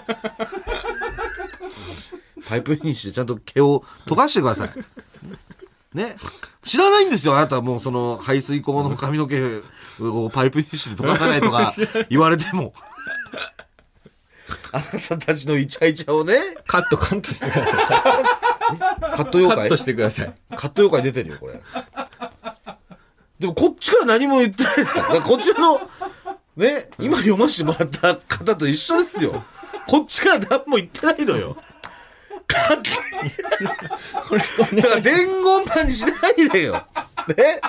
[2.48, 4.70] パイプユニッシュでちゃんと毛を溶かしてください。
[5.94, 6.16] ね。
[6.64, 9.60] 知らないんですよ、あなたはもうその排水口の髪の毛
[10.00, 11.74] をパイプユニッシュで溶かさないとか
[12.08, 12.72] 言われても。
[14.74, 16.34] あなたたちのイチャイチャをね、
[16.66, 17.86] カット、カットしてください。
[17.86, 20.34] カット妖怪カットしてください。
[20.56, 21.60] カット妖怪出てるよ、これ。
[23.38, 25.14] でもこっちから何も言ってないですから。
[25.14, 25.80] だからこちらの、
[26.56, 29.44] ね、今読ませてもらった方と一緒ですよ。
[29.86, 31.56] こっちから何も言ってないのよ。
[32.46, 36.86] カット、だから伝言版にしないでよ。
[37.36, 37.60] ね？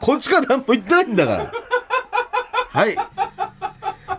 [0.00, 1.52] こっちから何も言ってないんだから。
[2.70, 2.96] はい。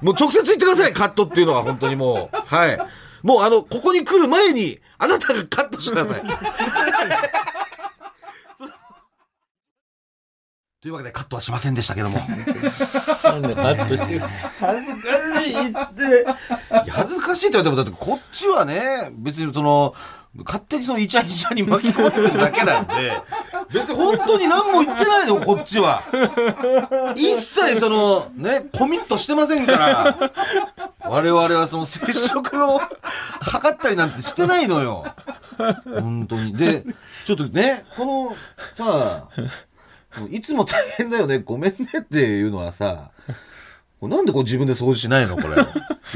[0.01, 2.37] もう直接言ってください、カットっていうのは本当にもう。
[2.45, 2.77] はい。
[3.21, 6.23] もうあの、ここに来る前に、あなたがカットしてください。
[10.85, 12.19] というわけでカットはしませんでしたけども。
[12.19, 12.53] なんで
[13.55, 14.21] カットしてる。
[14.59, 16.83] 恥ずかしいって。
[16.85, 19.95] いや恥ずかしいって言われても、だってこっちはね、別にその、
[20.45, 22.93] 勝手にそのイチャイチャに巻き込んでるだけなんで、
[23.73, 26.03] 別に本当に何も言ってないの、こっちは。
[27.15, 30.33] 一切その、ね、コミットしてませんから。
[30.99, 32.79] 我々はその接触を
[33.39, 35.03] 測ったりなんてしてないのよ。
[35.83, 36.55] 本当に。
[36.55, 36.85] で、
[37.25, 38.35] ちょっとね、この、
[38.77, 39.29] さ
[40.31, 43.11] いつも大変だよね、ごめんねっていうのはさ、
[44.01, 45.55] なんでこう自分で掃除しないのこれ。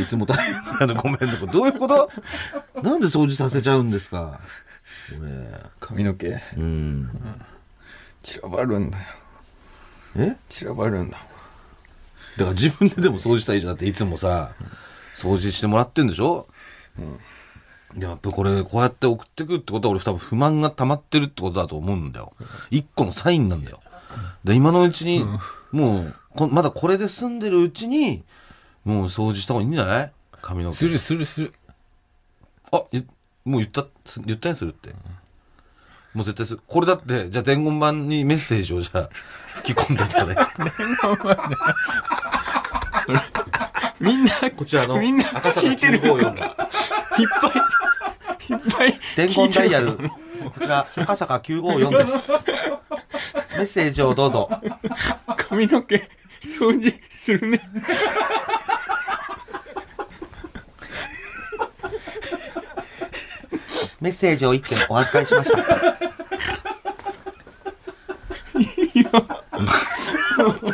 [0.01, 1.27] いつも大変なのごめんね。
[1.51, 2.11] どういうこと？
[2.83, 4.39] なんで掃除させちゃうんですか？
[5.17, 5.49] これ。
[5.79, 7.09] 髪の毛、うん。
[8.21, 9.03] 散らばるんだよ。
[10.17, 10.37] え？
[10.47, 11.17] 散らばるんだ。
[12.37, 13.73] だから自分ででも掃除したらいいじゃん。
[13.73, 14.53] だっていつもさ、
[15.15, 16.47] 掃除してもらってんでしょ？
[17.95, 18.01] うん。
[18.01, 22.33] やっぱこれ、こうやって送ってくるってことは俺多分不満が溜まってるってことだと思うんだよ。
[22.69, 23.79] 一個のサインなんだよ。
[24.43, 25.25] で、今のうちに、
[25.71, 28.23] もうこ、まだこれで住んでるうちに、
[28.85, 30.11] もう掃除した方がいいんじゃない？
[30.41, 30.75] 髪の毛。
[30.77, 31.53] するするする。
[32.71, 33.05] あ、ゆ
[33.45, 34.89] もう言った、す言ったんするって。
[36.13, 36.61] もう絶対する。
[36.65, 39.09] これだって、じゃあ伝言板にメッセージをじゃあ
[39.57, 40.41] 吹き込んでいただいて。
[43.99, 46.69] みんな、こちらのみんな赤坂聞いてる954が。
[47.19, 47.47] いっぱ
[48.47, 48.99] い、いっぱい。
[49.17, 49.97] 伝言ダイヤル。
[50.45, 52.31] こちら、赤坂954です。
[53.57, 54.49] メッセージをどうぞ。
[55.37, 55.95] 髪の毛、
[56.41, 57.61] 掃除するね。
[63.99, 65.57] メッセージを一件お預かりしました。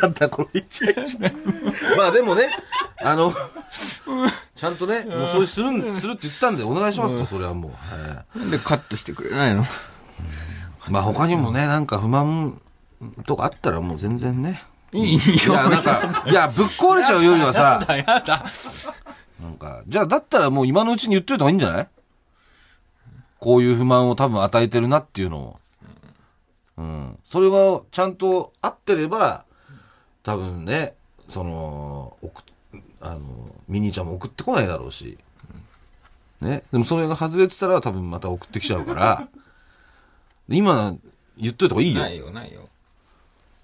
[0.00, 0.48] なんだこ。
[1.96, 2.50] まあでもね、
[2.98, 3.32] あの、
[4.56, 7.70] ちゃんとね、もうそういうするん、するって言ったんでお願いしますよ、それはもう。
[7.72, 9.64] はいなんでカットしてくれないの？
[10.88, 12.60] まあ他にもね、なんか不満
[13.26, 14.62] とかあったらもう全然ね。
[14.92, 15.14] いい
[15.46, 15.52] よ。
[15.52, 18.46] いや、なんか、いや、ぶっ壊れちゃうよりはさ、やだ、やだ。
[19.42, 21.88] なんか、じゃあだったらもう今のうちに言っといた方がいいんじゃない？
[23.38, 25.56] こういう不満を多分与えてるなっていうのを。
[26.78, 27.18] うん。
[27.28, 29.44] それがちゃんと合ってれば、
[30.22, 30.94] 多分ね、
[31.28, 32.44] その、送っ
[33.00, 33.20] あの、
[33.68, 35.18] ミニーちゃんも送ってこないだろうし。
[36.40, 36.62] ね？
[36.72, 39.28] でもそれが外れてたら多分また送ってきちゃうから、
[40.48, 40.96] 今
[41.36, 42.00] 言っといた方がいいよ。
[42.00, 42.68] ないよ、ないよ。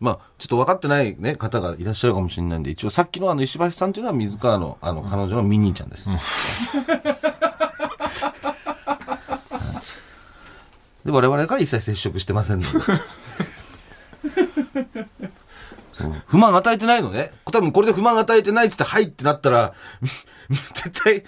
[0.00, 6.10] まあ、ちょっと分かってないね、方がいらっしゃるかもしれないんで、一応さっきのあの石橋さんというのは水川のあの彼女のミニーちゃんです。
[11.04, 12.78] で、我々から一切接触してませんので。
[16.26, 17.32] 不満与えてないのね。
[17.50, 19.72] 多分これで不満与えてないっつって、はいってなったら、
[20.48, 21.24] み 絶対、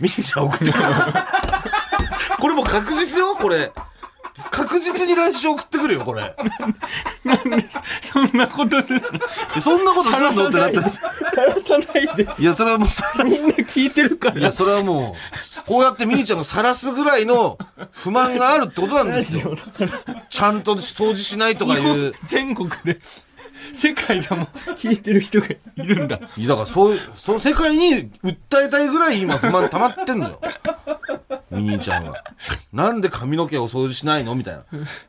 [0.00, 0.84] ミニーちゃん送ってくる。
[2.40, 3.72] これもう確実よ、これ。
[4.50, 6.34] 確実に来週送ってくるよ、これ。
[8.02, 9.08] そんなことするの？
[9.56, 10.78] えそんなことするのってなって。
[10.78, 11.10] さ
[11.44, 12.28] らさないで。
[12.38, 14.52] いや、それはもうさらみんな聞いてるかいや、ら。
[14.52, 17.58] それはもう、こうやってミニちゃんが晒すぐらいの
[17.90, 19.56] 不満があるってことなんですよ。
[20.30, 22.14] ちゃんと掃除しないとかいう。
[22.24, 23.00] 全国で、
[23.72, 26.20] 世界でも聞いてる人がいるんだ。
[26.36, 30.40] いやだからそういう、その世界に訴えたいぐらい今不満溜まってんのよ。
[31.50, 32.22] ミニちゃんは。
[32.72, 34.64] なんで髪の毛を掃除しないのみたいな。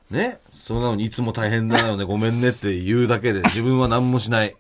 [0.10, 0.40] ね？
[0.52, 4.56] それなのにいつも大変だよね、ごめんねって言うだけで自分は何もしない。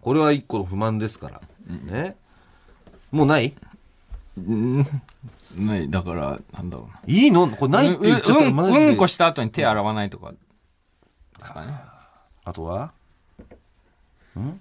[0.00, 1.40] これは一個の不満ですから。
[1.66, 2.16] ね？
[3.10, 3.54] もうない？
[5.56, 7.00] ない、だから、なんだろうな。
[7.06, 7.48] いいの？
[7.48, 8.88] これないって言っちゃったらうんマジで。
[8.88, 10.32] うんこした後に手洗わないとか。
[10.32, 10.36] で
[11.44, 11.72] すかね。
[12.44, 12.92] あとは？
[14.38, 14.60] ん？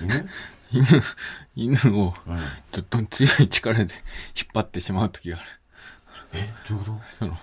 [0.00, 0.28] 犬？
[0.72, 0.86] 犬、
[1.56, 2.14] 犬を、
[2.72, 3.94] ちょっと強い力で
[4.38, 5.46] 引っ張ってしまう時がある。
[6.34, 6.54] え？
[6.68, 7.38] どういうこその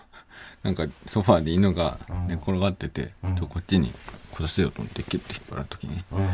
[0.64, 3.94] なんかソファーで犬が寝転がってて、ちょこっちに
[4.32, 6.28] 来させようと思ってキュッて引っ張る時にと、うん、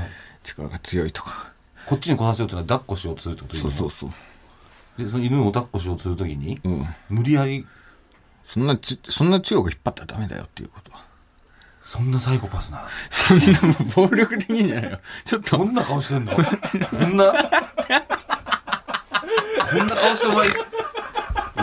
[0.44, 1.52] 力が強いとか。
[1.88, 4.12] こっちに来させようってのは抱っこしようとするってことそうそうそう。
[4.98, 6.88] でその犬を抱っこしようとするときに、うん。
[7.10, 7.66] 無理やり？
[8.44, 11.04] そんなち、そんな強く引っ張ったらダメだよっていうことは。
[11.94, 12.82] そんなサイコパスな。
[13.12, 13.44] そんな
[13.96, 15.00] 暴力的にじゃないよ。
[15.24, 15.58] ちょっと。
[15.58, 16.34] ど、んな顔してんの？
[16.34, 16.48] こんな？
[16.50, 16.56] こ
[17.06, 17.06] ん
[19.86, 20.56] な顔してお前犬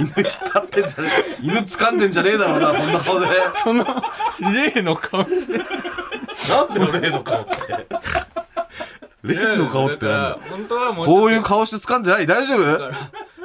[0.02, 0.12] 引っ
[0.52, 1.38] 張ってんじゃねえ。
[1.42, 3.26] 犬掴んでんじゃねえだろうなこんな顔で。
[3.54, 3.84] その、
[4.38, 5.58] 例の顔して。
[5.58, 5.64] な
[6.64, 7.52] んで俺例の顔って？
[9.24, 10.38] 例の顔ってなんだ？
[10.48, 12.26] 本当はもうこういう顔して掴んでない？
[12.28, 12.92] 大丈夫？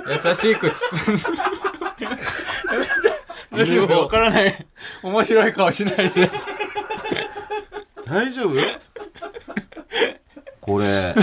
[0.08, 1.24] 優しく包んで。
[3.58, 4.68] 優しくわからない。
[5.02, 6.30] 面白い顔しないで。
[8.06, 8.56] 大丈夫？
[10.62, 11.16] これ、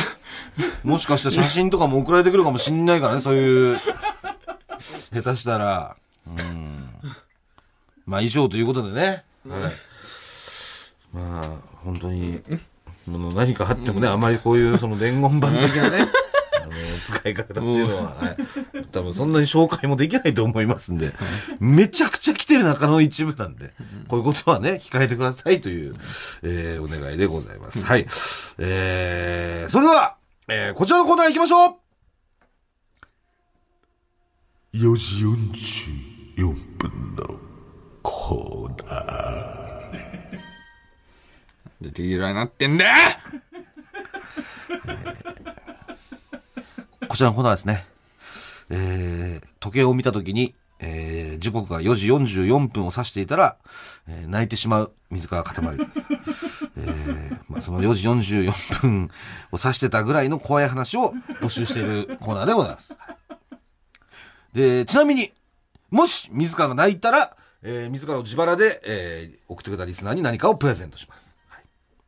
[0.84, 5.96] もしかしたら写真とかも送られてくるかもしんないからね、そういう、下手したら。
[6.26, 6.88] うん。
[8.06, 9.24] まあ以上ということでね。
[9.48, 9.72] はい。
[11.12, 11.50] まあ、
[11.84, 12.40] 本当に、
[13.06, 16.06] 何かあってもね、あまりこういうその伝言版的なね、
[16.84, 18.36] 使い方っていうのは、はい
[18.92, 21.12] 多分そんなに紹介もできないと思いますんで、
[21.60, 23.72] めちゃくちゃ来てる中の一部なんで、
[24.08, 25.94] こういうことはね、控えてくださいという、
[26.42, 27.82] えーお願いでございます。
[27.84, 28.06] はい。
[28.58, 30.16] えー、それでは、
[30.48, 31.74] えーこちらのコーナー行きましょう
[34.74, 35.24] 4時
[36.36, 37.38] 44分の
[38.02, 39.12] コーナー。
[41.82, 42.92] でリーダーになってんだよ
[47.12, 47.84] こちらのコーナーですね。
[48.70, 53.58] えー、時計を見たときに、えー、時刻が4時44分を指していたら、
[54.08, 55.78] えー泣いてしまう水川かたまり。
[56.78, 59.10] えーまあ、その4時44分
[59.52, 62.96] を指してたぐらいの怖い話を募集しているコーナーでございます。
[64.54, 65.34] で、ちなみに、
[65.90, 71.36] もし水川が泣いたら、えー、水川の自腹で、えー、送ってくれたリスナーに何かをプレゼントします。
[71.48, 71.64] はい、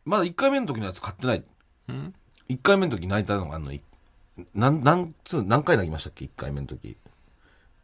[0.07, 1.45] まだ1回目の時のやつ買ってない。
[1.93, 2.14] ん
[2.49, 3.83] 1回目の時泣いたのがあんの、い
[4.55, 6.97] なん、なんつう、何回泣きましたっけ ?1 回目の時。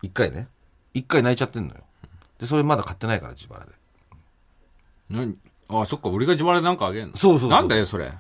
[0.03, 0.49] 1回ね。
[0.95, 1.81] 1回泣いちゃってんのよ。
[2.39, 3.73] で、それまだ買ってないから、自腹で。
[5.09, 5.35] 何？
[5.69, 7.17] あ、そっか、俺が自腹でなんかあげんの？
[7.17, 8.11] そうそうそうなんだよ、それ。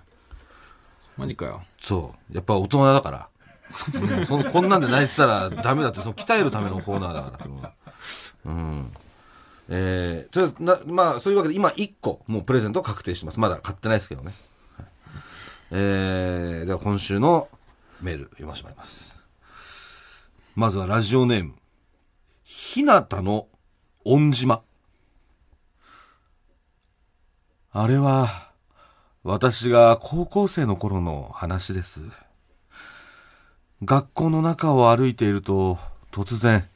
[1.16, 1.62] マジかよ。
[1.80, 2.34] そう。
[2.34, 3.28] やっぱ大人だから。
[3.94, 7.72] うんそのこんなんで泣いてたらダメだって、その鍛えるためのコーナーだから。
[8.46, 8.92] うん。
[9.68, 13.38] えー、とりあえずなまあ、そういうわけで今1個、もうプレゼント確定してます。
[13.38, 14.34] まだ買ってないですけどね。
[14.76, 14.86] はい
[15.72, 17.48] えー、では今週の
[18.00, 19.16] メール読ませてもらいます。
[20.54, 21.54] まずはラジオネーム。
[22.42, 23.48] ひなたの
[24.04, 24.62] 恩島。
[27.72, 28.50] あれは、
[29.22, 32.00] 私が高校生の頃の話です。
[33.84, 35.78] 学校の中を歩いていると、
[36.10, 36.68] 突然、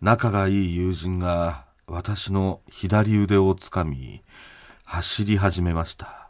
[0.00, 4.22] 仲がいい友人が私の左腕をつかみ、
[4.84, 6.28] 走り始めました。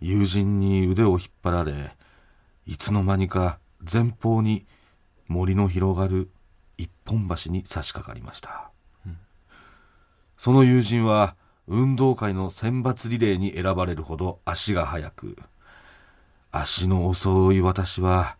[0.00, 1.97] 友人に腕を引っ張られ、
[2.68, 4.66] いつの間にか前方に
[5.26, 6.28] 森の広がる
[6.76, 8.70] 一本橋に差し掛かりました。
[10.36, 11.34] その友人は
[11.66, 15.36] 運動会の選抜リレーに選ばれるほど足が速く、
[16.52, 18.36] 足の遅い私は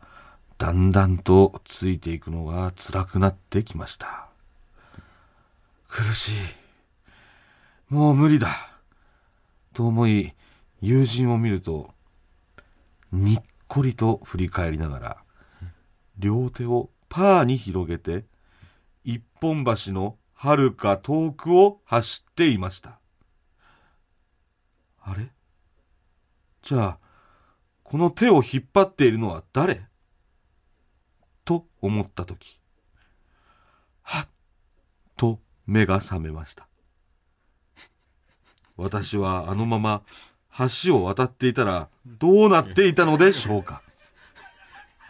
[0.59, 4.29] だんだんとついていくのが辛くなってきました。
[5.89, 6.33] 苦しい。
[7.89, 8.49] もう無理だ。
[9.73, 10.35] と思い、
[10.83, 11.95] 友人を見ると、
[13.11, 15.17] にっこりと振り返りながら、
[16.19, 18.25] 両手をパーに広げて、
[19.05, 22.99] 一本橋の遥か遠くを走っていました。
[25.01, 25.31] あれ？
[26.63, 26.99] じゃあ、
[27.83, 29.87] この手を引っ張っているのは誰？
[31.45, 32.61] と思ったとき、
[34.03, 34.29] はっ
[35.17, 36.69] と目が覚めました。
[38.77, 40.03] 私はあのまま
[40.85, 43.83] 橋を渡っていたらどうなっていたのでしょうか？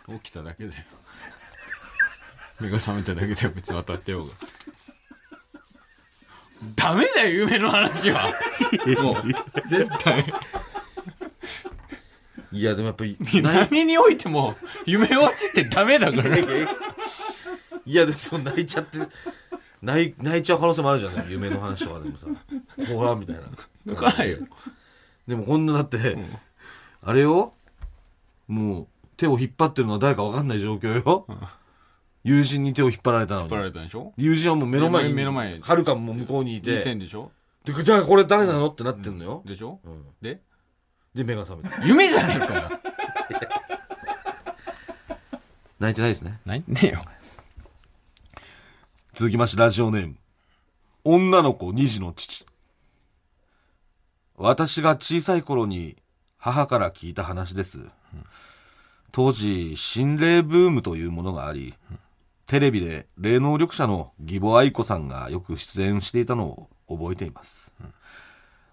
[0.09, 0.83] 起きただけだよ。
[2.61, 4.35] 目が覚めただけで別に渡ってようが。
[6.75, 8.33] ダメだよ、夢の話は。
[9.01, 10.25] もう、絶対。
[12.51, 16.37] いや、でもやっぱり、 何においても、夢落ちってダメだから。
[16.37, 18.99] いや、でもそう泣いちゃって、
[19.83, 22.27] 泣い泣いちゃう可能性もあるじゃん、夢の話とかでもさ。
[22.93, 23.43] ほら、みたいな。
[23.87, 24.39] 抜かないよ。
[25.29, 26.17] でもこんなだって、
[27.03, 27.53] あれよ？
[28.49, 28.87] もう
[29.19, 31.27] 手を引っ張ってるのは誰か分かんない状況よ。
[32.25, 33.69] 友人に手を引っ張られたの引っ張らに。
[33.69, 34.15] れたでしょ？
[34.17, 37.31] 友人はもう目の前に、目の前にはるかも向こうにい見てて、んでしょ？
[37.65, 38.71] でじゃあこれ誰なの？
[38.71, 39.43] ってなってんのよ。
[39.45, 39.79] でしょ？
[39.85, 40.41] うんで？
[41.15, 41.85] で、目が覚めた。
[41.85, 42.71] 夢じゃねえかよ。
[45.79, 46.41] 泣いてないですね。
[46.47, 47.03] ないねえよ。
[49.13, 50.17] 続きましてラジオネーム。
[51.05, 52.47] 女の子2児の父。
[54.41, 55.97] 私が小さい頃に
[56.37, 57.81] 母から聞いた話です。
[59.11, 61.75] 当時、心霊ブームというものがあり、
[62.47, 67.75] テレビで霊能力者の義母愛子さんがよく出演していたのを覚えています。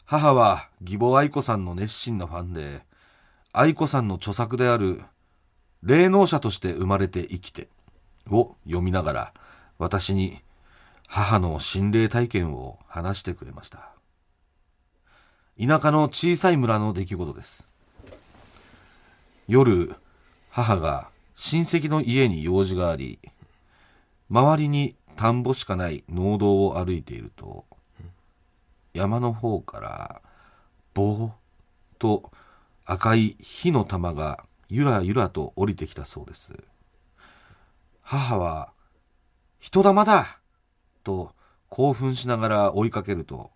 [0.06, 2.84] 母は義母愛子さんの熱心なファンで、
[3.52, 5.02] 愛子さんの著作である
[5.82, 7.70] 霊能者として生まれて生きて
[8.30, 9.34] を読みながら、
[9.80, 10.42] 私に
[11.08, 13.95] 母の心霊体験を話してくれました。
[15.58, 17.66] 田舎の小さい村の出来事です。
[19.48, 19.96] 夜、
[20.50, 23.20] 母が親戚の家に用事があり、
[24.30, 27.64] 周りに田んぼしかない農道を歩いていると、
[28.94, 30.22] 山の方から、
[30.94, 31.34] ぼーっ
[32.00, 32.32] と
[32.84, 36.52] 赤い火の玉がゆらゆらと降りてきたそうです。
[38.02, 38.74] 母は、
[39.62, 40.40] 人玉だ
[41.06, 41.32] と
[41.70, 43.52] 興奮しながら追いかけると、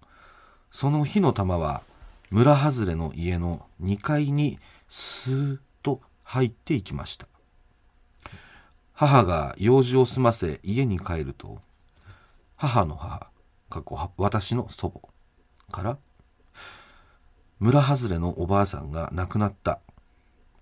[0.71, 1.83] その火の玉は
[2.31, 7.27] 村外れの家の2階にスーッと入っていきました。
[8.93, 11.59] 母が用事を済ませ家に帰ると
[12.57, 13.31] 母の母
[13.69, 15.07] 過去私の祖母
[15.71, 15.97] から
[17.59, 19.79] 村外れのおばあさんが亡くなった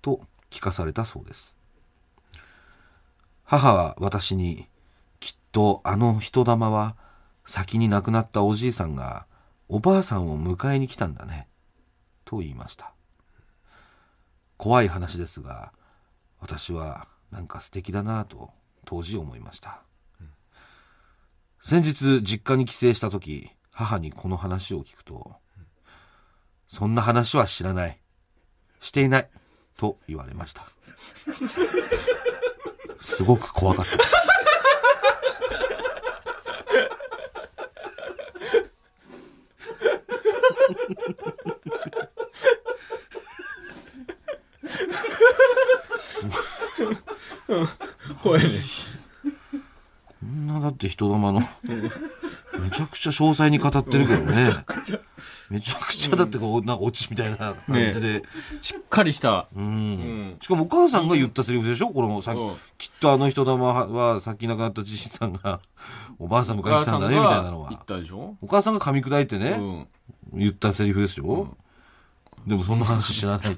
[0.02, 1.56] と聞かされたそうです。
[3.44, 4.68] 母は私に
[5.20, 6.96] きっとあの人玉は
[7.46, 9.26] 先に亡くなったおじいさんが
[9.70, 11.48] おばあさんを迎えに来たんだね。
[12.28, 12.94] と言いました。
[14.58, 15.72] 怖い話ですが
[16.40, 18.50] 私はなんか素敵だなと
[18.86, 19.82] 当時思いました、
[20.20, 20.30] うん、
[21.62, 25.66] 先日実家に帰省した時母にこの話を聞くと、うん、
[26.68, 28.00] そんな話は知らない
[28.80, 29.30] していない
[29.78, 30.66] と言われました。
[33.00, 33.98] すごく怖かった。
[48.22, 48.50] 怖いね。
[50.20, 54.46] こんなだって人玉の、めちゃくちゃ詳細に語ってるけどね。
[54.46, 55.00] めちゃくちゃ。
[55.50, 57.56] めちゃくちゃだってこう、なんかオチみたいな感
[57.94, 58.24] じで。
[58.62, 59.48] しっかりした。
[59.56, 60.38] うん。
[60.42, 61.92] しかもお母さんが言ったセリフでしょ？
[61.92, 62.36] このさ、
[62.80, 65.62] きっとあの人玉はさっき亡くなったじいさんが、
[66.18, 67.70] おばあさん迎えに来たんだね、みたいなのは。
[67.70, 68.36] 言ったでしょ？
[68.42, 69.88] お母さんが噛み砕いてね、
[70.34, 71.56] 言ったセリフですよ。
[72.48, 73.56] でもそんな話知らない。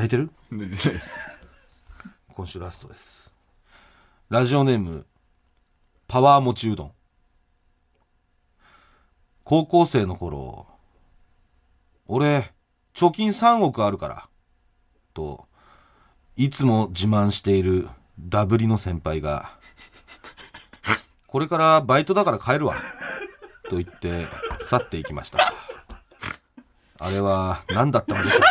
[0.00, 0.30] 泣いてる？
[0.50, 1.14] 泣いてないです。
[2.34, 3.30] 今週ラストです。
[4.30, 5.04] ラジオネーム
[6.08, 6.92] パワーもちうどん。
[9.44, 10.66] 高校生の頃
[12.06, 12.50] 俺
[12.94, 14.26] 貯金3億あるから
[15.12, 15.46] と
[16.34, 19.50] いつも自慢しているダブリの先輩が
[21.26, 22.76] これからバイトだから帰るわ
[23.68, 24.26] と言って
[24.62, 25.52] 去っていきました。
[26.98, 28.46] あれは何だったのでしょうか？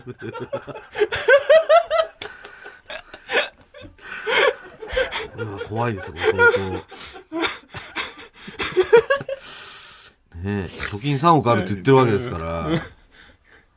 [0.00, 0.12] こ
[5.38, 6.60] れは怖いですよ、相当。
[10.38, 12.68] ねえ、貯金3億あるって言ってるわけですから。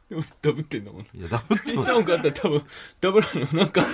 [0.09, 1.01] でもダブってんだもん。
[1.01, 2.63] いや、ダブってん3億あったら多分、
[2.99, 3.85] ダブらの、なんか、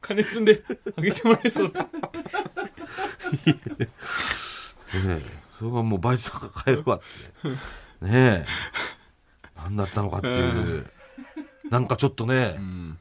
[0.00, 0.62] 金積んで
[0.96, 1.82] あげてもらえそうだ。
[1.82, 1.88] ね
[3.78, 3.88] え、
[5.58, 7.04] それはもうバイトとか買えるわって。
[8.04, 8.46] ねえ、
[9.56, 10.86] 何だったのかっていう。
[11.72, 12.98] なんかちょっとね、うん、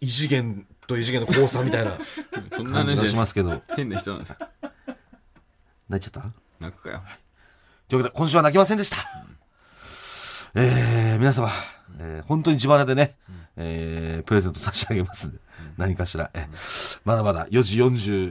[0.00, 1.98] 異次元と異次元の交差みたいな
[2.72, 3.60] 感じがしますけど。
[3.76, 4.34] 変な人なんだ。
[5.90, 6.32] 泣いちゃった？
[6.58, 7.02] 泣くかよ。
[7.88, 8.96] というわけで、今週は泣きませんでした。
[10.54, 11.50] うん、えー、皆様、
[11.98, 16.48] えー、本当に自腹でね、うん、えー、プレゼント差し上げますんで、うん、何かしら、え
[17.04, 17.76] まだまだ4時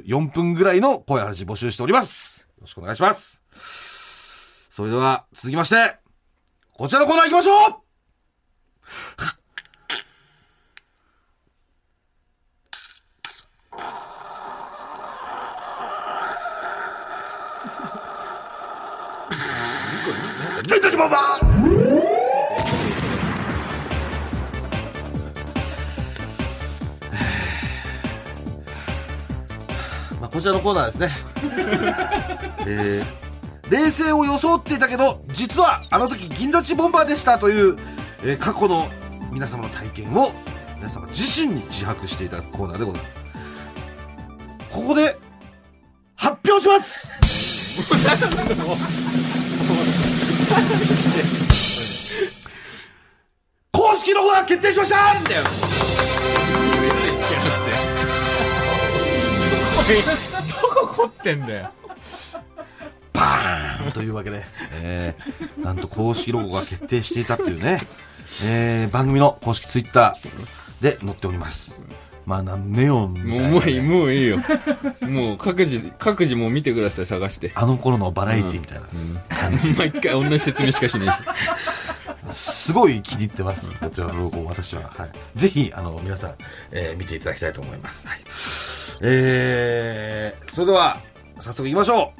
[0.07, 2.49] 44分ぐらいの声話募集しております。
[2.57, 3.43] よろしくお願いします。
[4.71, 5.99] それでは、続きまして、
[6.73, 7.77] こちらのコーナー行きましょ
[9.27, 9.40] う
[20.63, 21.41] ビンタジボンバー
[30.19, 31.11] まあ、こちらのコーナーですね。
[32.67, 37.75] えー、冷静を装っていたけど、実はあの時銀立ちボンバーでしたという、
[38.23, 38.87] えー、過去の
[39.31, 40.31] 皆様の体験を
[40.75, 43.15] 皆様自身に自白していただくコーナーでございます。
[44.69, 45.17] ここで、
[46.15, 47.11] 発表します
[53.71, 55.13] 公式ロゴが決定しました！
[55.13, 55.43] なんだよ。
[60.61, 61.71] どこ凝ってんだよ。
[63.13, 64.45] バーンというわけで、
[64.81, 67.81] えー、なんと公式ロゴが決定していたっていうね、
[68.45, 71.79] えー、番組の公式ツイッターで載っております。
[72.25, 74.37] まあ、なんネオンみたいな、ね、もういい、もういいよ。
[75.09, 77.51] もう各自、各自も見てください、探して。
[77.55, 79.67] あの頃のバラエティみたいな感じ。
[79.67, 81.19] うんうん、毎回同じ説明しかしないし。
[82.31, 83.71] すごい気に入ってます。
[83.71, 84.83] こちらのロゴ、私は。
[84.95, 85.09] はい。
[85.35, 86.35] ぜひ、あの、皆さん、
[86.71, 88.07] えー、見ていただきたいと思います。
[88.07, 88.19] はい。
[89.01, 90.97] えー、それでは、
[91.39, 92.13] 早速行きましょ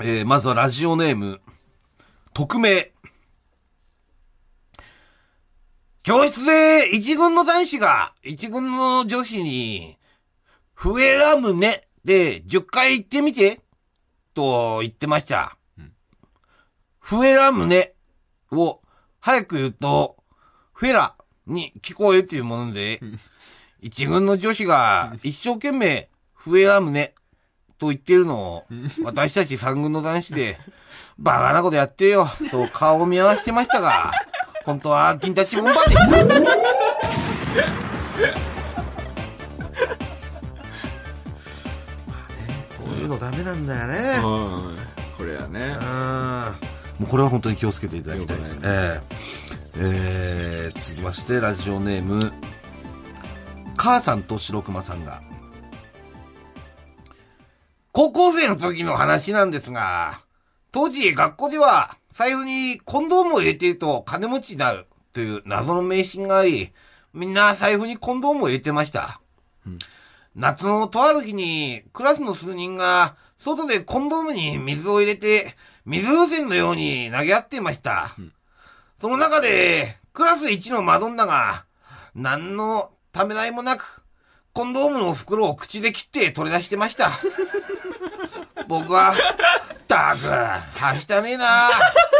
[0.00, 0.04] う。
[0.04, 1.40] えー、まずはラジオネーム、
[2.32, 2.93] 匿名。
[6.04, 9.96] 教室で一軍の男子が一軍の女子に、
[10.74, 13.60] 笛が胸で10回言ってみて、
[14.34, 15.56] と言ってました。
[15.78, 15.92] うん、
[16.98, 17.94] フエラムネ
[18.52, 18.82] を
[19.18, 20.16] 早く言うと、
[20.74, 21.14] フェラ
[21.46, 23.00] に聞こえっていうもので、
[23.80, 27.14] 一軍の女子が一生懸命フエラムネ
[27.78, 28.64] と言ってるのを、
[29.04, 30.58] 私たち三軍の男子で、
[31.18, 34.12] バカなことやってよ、と顔を見合わせてましたが、
[34.64, 35.94] 本当は銀タチボンバーで。
[42.78, 43.98] こういうのダメなんだよね。
[44.16, 44.76] うん。
[45.18, 45.76] これやね。
[45.80, 48.60] あーもうこれは本当に気をつけていただきたいですね。
[48.64, 49.00] え
[49.76, 52.32] ええー続きまして、ラジオネーム、
[53.76, 55.20] 母さんと白熊さんが、
[57.92, 60.20] 高校生の時の話なんですが、
[60.72, 66.70] 当時学校では財布にコンドームを入れていると金持ちになるという謎の迷信があり、
[67.12, 69.20] みんな財布にコンドームを入れてました。
[70.36, 75.56] 夏のとある日にクラスの数人が外でコンドームに水を入れて
[75.86, 78.14] 水風船のように投げ合っていました。
[79.00, 81.64] その中でクラス一のマドンナが
[82.14, 84.04] 何のためらいもなく
[84.52, 87.10] コンドームの袋を口で切って取り出してました。
[88.68, 89.12] 僕は、っ
[89.86, 91.70] たく、はしたねえな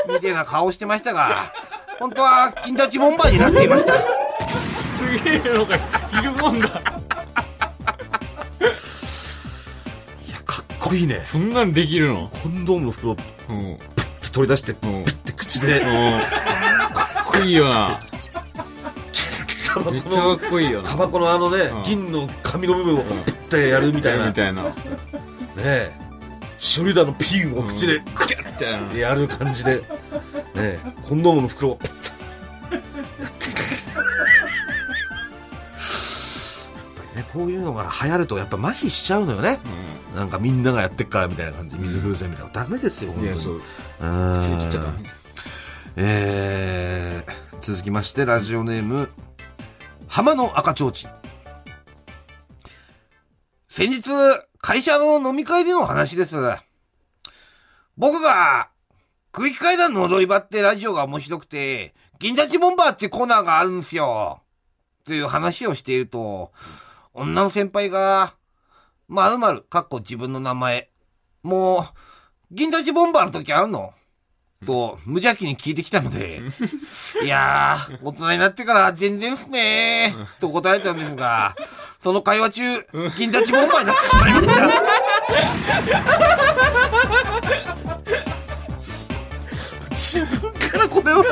[0.09, 1.53] みたいな顔してましたが、
[1.99, 3.95] 本当は金立ちボンバーになっていました。
[4.92, 5.80] すげえのがい
[6.22, 6.66] るもんだ。
[6.66, 6.70] い
[10.30, 11.20] や、かっこいいね。
[11.22, 12.28] そんなんできるの？
[12.28, 13.16] コンドームの袋を
[13.49, 13.57] うん。
[13.57, 13.78] うん。
[14.32, 15.86] 取り出して、プうんッて口で、か
[17.22, 18.01] っこいいよな。
[19.90, 20.88] めっちゃかっこいいよな。
[20.88, 24.24] タバコのあのね、うん銀の紙の部分をプッてやるみたいな。
[24.24, 24.64] ねみたいな。
[25.59, 25.92] え。
[26.64, 28.88] ショルダーのピンを口で、クキャッ。
[28.90, 29.82] てやる感じで、 ね
[30.56, 32.08] え、コンドームの袋をプッて
[33.20, 33.54] やってやっ
[36.96, 39.60] ぱりね、こういうのが流行るとやっぱ麻痺しちゃうのよね。
[40.16, 41.76] なんかみんながやってっからみたいな感じ。
[41.76, 42.52] 水風船みたいな。
[42.52, 43.36] ダメですよ、本当に。
[43.36, 43.60] そう。
[43.60, 44.80] 口で切っ
[45.96, 49.10] えー、続きまして、ラジオネーム、
[50.08, 51.10] 浜の赤ちょうちん。
[53.68, 54.02] 先日、
[54.66, 56.36] 会社の飲み会での話です。
[57.98, 58.70] 僕が、
[59.30, 64.40] 空気階段の踊り場ってラジオが面白くて、銀立ちボンバーってコーナーがあるんですよ。
[65.04, 66.50] という話をしていると、
[67.12, 68.32] 女の先輩が、
[69.06, 70.88] まるまる、かっこ自分の名前。
[71.42, 71.84] もう、
[72.50, 73.92] 銀立ちボンバーの時あるの？
[74.64, 76.42] と、無邪気に聞いてきたので、
[77.22, 81.54] いやー、大人になってから全然っすねー、と答えたんですが、
[82.02, 82.62] その会話中、
[83.16, 84.70] 銀立ちボンバーになってしまいました。
[89.90, 91.24] 自分からこれを、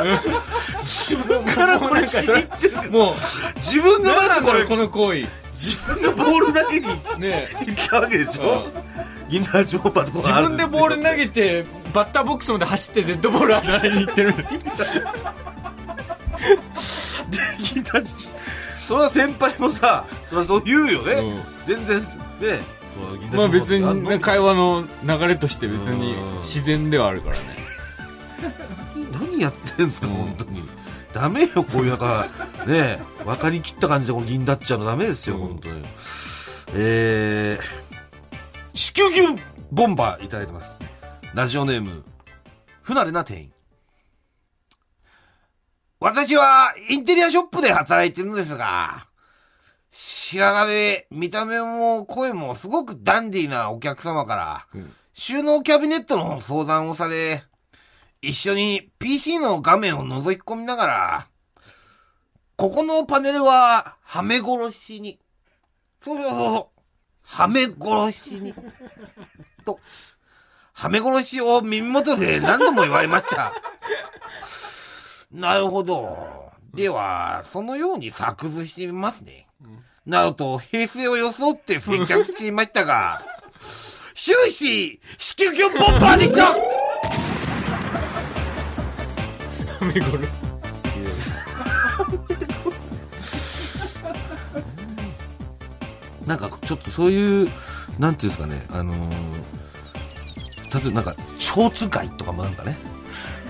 [0.83, 2.91] 自分からこれ言ってる。
[2.91, 3.15] もう、
[3.57, 5.27] 自分がまずこれ、この行為。
[5.53, 6.87] 自分がボール投げに
[7.21, 8.67] ね行ったわけでしょ？
[9.29, 14.35] 銀河ジョーパーとか自分でボール投げて、バッターボックスまで走ってデッドボール当たりに行ってる。
[18.87, 21.15] それは先輩もさ、それはそう言うよね。
[21.15, 22.07] うん全然、ね。
[23.33, 24.55] まあ別にね、会話。
[24.55, 24.85] 話の
[25.19, 27.43] 流れとして別にうん自然ではあるからね。
[29.13, 30.69] 何やってんすか、うん本当に。
[31.13, 32.27] ダメよ、こういうなんか、
[32.67, 35.83] ね分かりきった感じでこの銀だっちゃうのダメですよ、うん本当に。
[36.75, 40.81] えー、子宮牛ボンバーいただいてます。
[41.35, 42.05] ラジオネーム、
[42.83, 43.53] 不慣れな店員。
[45.99, 49.07] 私はインテリアショップで働いてるんですが、
[49.91, 54.83] 白髪で見た目も声もすごくダンディーなお客様から、
[55.15, 57.43] 収納キャビネットの相談をされ、
[58.21, 61.29] 一緒に PC の画面を覗き込みながら、
[62.57, 65.19] ここのパネルは、はめ殺しに。
[65.99, 66.83] そうそうそうそう。
[67.23, 68.55] はめ殺しに。
[69.65, 69.81] と、
[70.83, 73.53] はめ殺しを耳元で何度も言われました。
[75.31, 76.51] なるほど。
[76.75, 79.47] では、そのように作図してみますね。
[80.05, 83.23] なると、平成を装って接客していましたが、
[84.17, 86.53] 終始、子宮球ボンバーでした
[89.87, 90.19] 目殺
[96.27, 97.49] なんかちょっとそういう、
[98.01, 99.62] なんていうんですかね、あのー
[100.75, 102.77] 例えばなんか、蝶つがいとかもなんかね、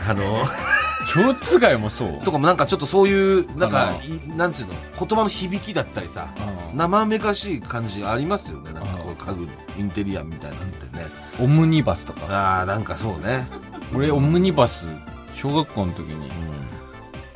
[0.08, 2.20] あのー蝶つがいもそう。
[2.20, 6.32] とかもなんかちょっとそういう、なんかいなんていうの、言葉の響きだったりさ、
[6.70, 9.48] うん生めかしい感じありますよね、なんかこう家具、
[9.78, 11.04] インテリアみたいなんてね。
[11.40, 12.26] オムニバスとか。
[12.28, 13.46] ああ、なんかそうね。
[13.94, 14.86] 俺、オムニバス、
[15.34, 16.30] 小学校の時に、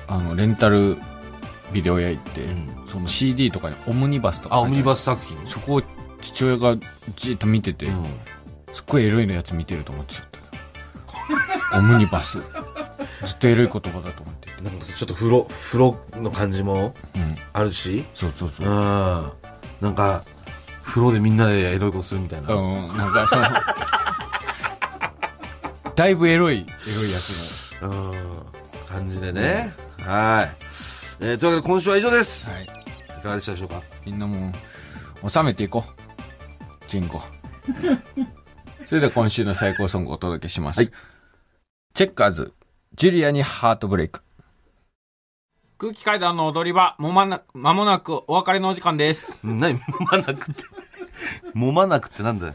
[0.07, 0.97] あの、レンタル
[1.73, 4.61] ビデオ屋行って、んその CD とかにオムニバスとかあ。
[4.61, 5.37] オムニバス作品？
[5.47, 5.83] そこを
[6.23, 6.77] 父親が
[7.17, 8.05] じっと見てて、うん
[8.77, 10.27] すっごいエロいのやつ見てると思ってちゃっ
[11.71, 11.79] た。
[11.79, 12.37] オムニバス。
[12.37, 12.43] ず
[13.35, 14.63] っとエロい言葉だと思ってる。
[14.63, 17.37] なんかちょっと風呂、風呂の感じもうん。
[17.55, 18.71] あるし、そうそうそうう。
[18.71, 19.33] ん。
[19.81, 20.23] なんか、
[20.85, 22.53] 風呂でみんなでエロいことするみたいな。
[22.53, 23.47] うん、なんかその、
[25.95, 26.65] だいぶエロい、エ
[26.95, 28.13] ロいやつうん。
[28.87, 29.75] 感じでね。
[30.01, 30.57] はい。
[31.21, 32.51] えーというわけで今週は以上です。
[32.51, 32.57] の。
[32.57, 32.65] はい。
[32.65, 32.69] い
[33.23, 33.81] かがでしたでしょうか？
[34.05, 34.53] みんなも
[35.23, 36.87] う、収めていこう。
[36.87, 37.23] チンコ。
[38.87, 40.79] それでは今週の最高ソングをお届けします。
[40.79, 40.91] はい
[41.95, 42.53] チェッカーズ、
[42.95, 44.21] ジュリアにハートブレイク。
[45.79, 49.41] 空気階段の踊り場、もまな、間もなくお別れのお時間です。
[49.43, 49.79] 何？
[49.79, 50.63] 揉まなくて。
[51.55, 52.55] 揉まなくてなんだよ。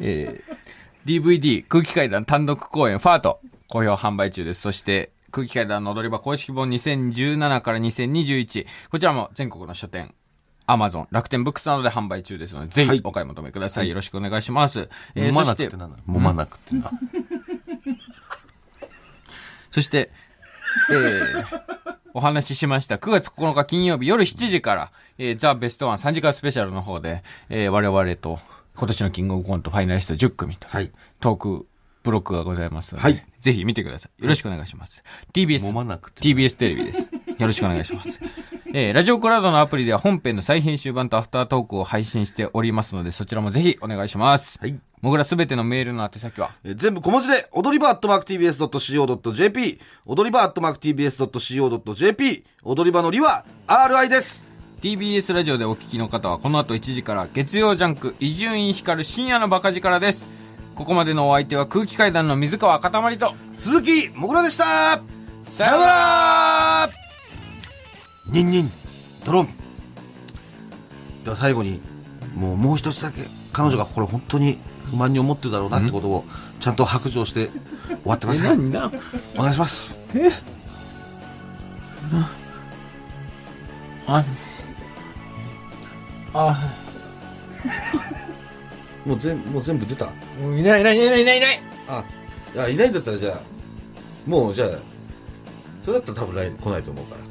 [0.00, 0.60] えー
[1.04, 4.60] DVD 空気階段単独公演ファート好評販売中です。
[4.60, 10.14] そして空気階段の踊り場公式本2017から2021こちらも全国の書店
[10.72, 13.88] アマゾン、楽天ブックスなどで販売中ですので、ぜはいひお買い求めください。
[13.88, 14.88] よろしくお願いします。
[15.14, 16.90] え揉まーそしてなくてなんだ揉まなくてな。
[19.70, 20.10] そして、
[20.90, 21.60] えー
[22.12, 28.40] お話ししました9月9日金曜日夜7時から、えーザ・ベストワン3時間スペシャルの方で、えー我々と
[28.76, 30.90] 今年のキングオブコントファイナリスト10組と、はい。
[31.20, 31.66] トーク
[32.02, 34.22] ブロックがございますので、はいぜひ見てください。
[34.22, 35.02] よろしくお願いします。
[35.32, 35.72] TBS。
[35.72, 37.00] TBS テレビです。
[37.00, 37.08] よ
[37.46, 38.20] ろしくお願いします。
[38.72, 44.60] えー、ラジオクラウドのアプリでは本編の再編集版とアフタートークを配信しておりますので、そちらもぜひお願いします。
[44.60, 44.78] はい。
[45.00, 54.56] もぐらすべてのメールの宛先は、えー全部小文字で、踊り場アットマーク TBS.CO.JP、踊り場アットマーク TBS.CO.JP、踊り場のりは RI です。
[54.82, 60.28] TBS ラジオでお聞きの方はこの後1時から月曜ジャンク伊集院光深夜のバカ力です。
[60.76, 65.02] ここまでのお相手は空気階段の水川かたまりと、鈴木もぐらでした
[65.44, 66.49] さようなら
[68.32, 68.72] ニンニン、
[69.24, 69.48] ドロン。
[71.24, 71.80] では最後に、
[72.36, 73.22] もうもう一つだけ、
[73.52, 76.24] 彼女がこれ本当に不満に思ってるだろうなってことを、
[76.60, 78.58] ちゃんと白状して終わってください。
[78.58, 78.90] な
[79.36, 79.96] お願いします。
[84.06, 84.24] あ、
[86.34, 86.72] あ、
[89.06, 90.12] もう全もう全部出た？
[90.40, 92.04] いないいないいないいないいないあ、
[92.54, 93.40] いや、いないんだったらじゃあ、
[94.26, 94.68] もうじゃあ、
[95.82, 97.29] それだったら多分来来ないと思うから。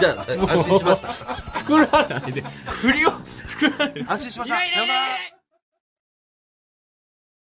[0.00, 1.52] じゃあ、安心しました。
[1.58, 2.42] 作らないで。
[2.66, 3.12] 振りを
[3.46, 4.04] 作らないで。
[4.06, 4.56] 安心しました。
[4.56, 5.39] いないいないいないいない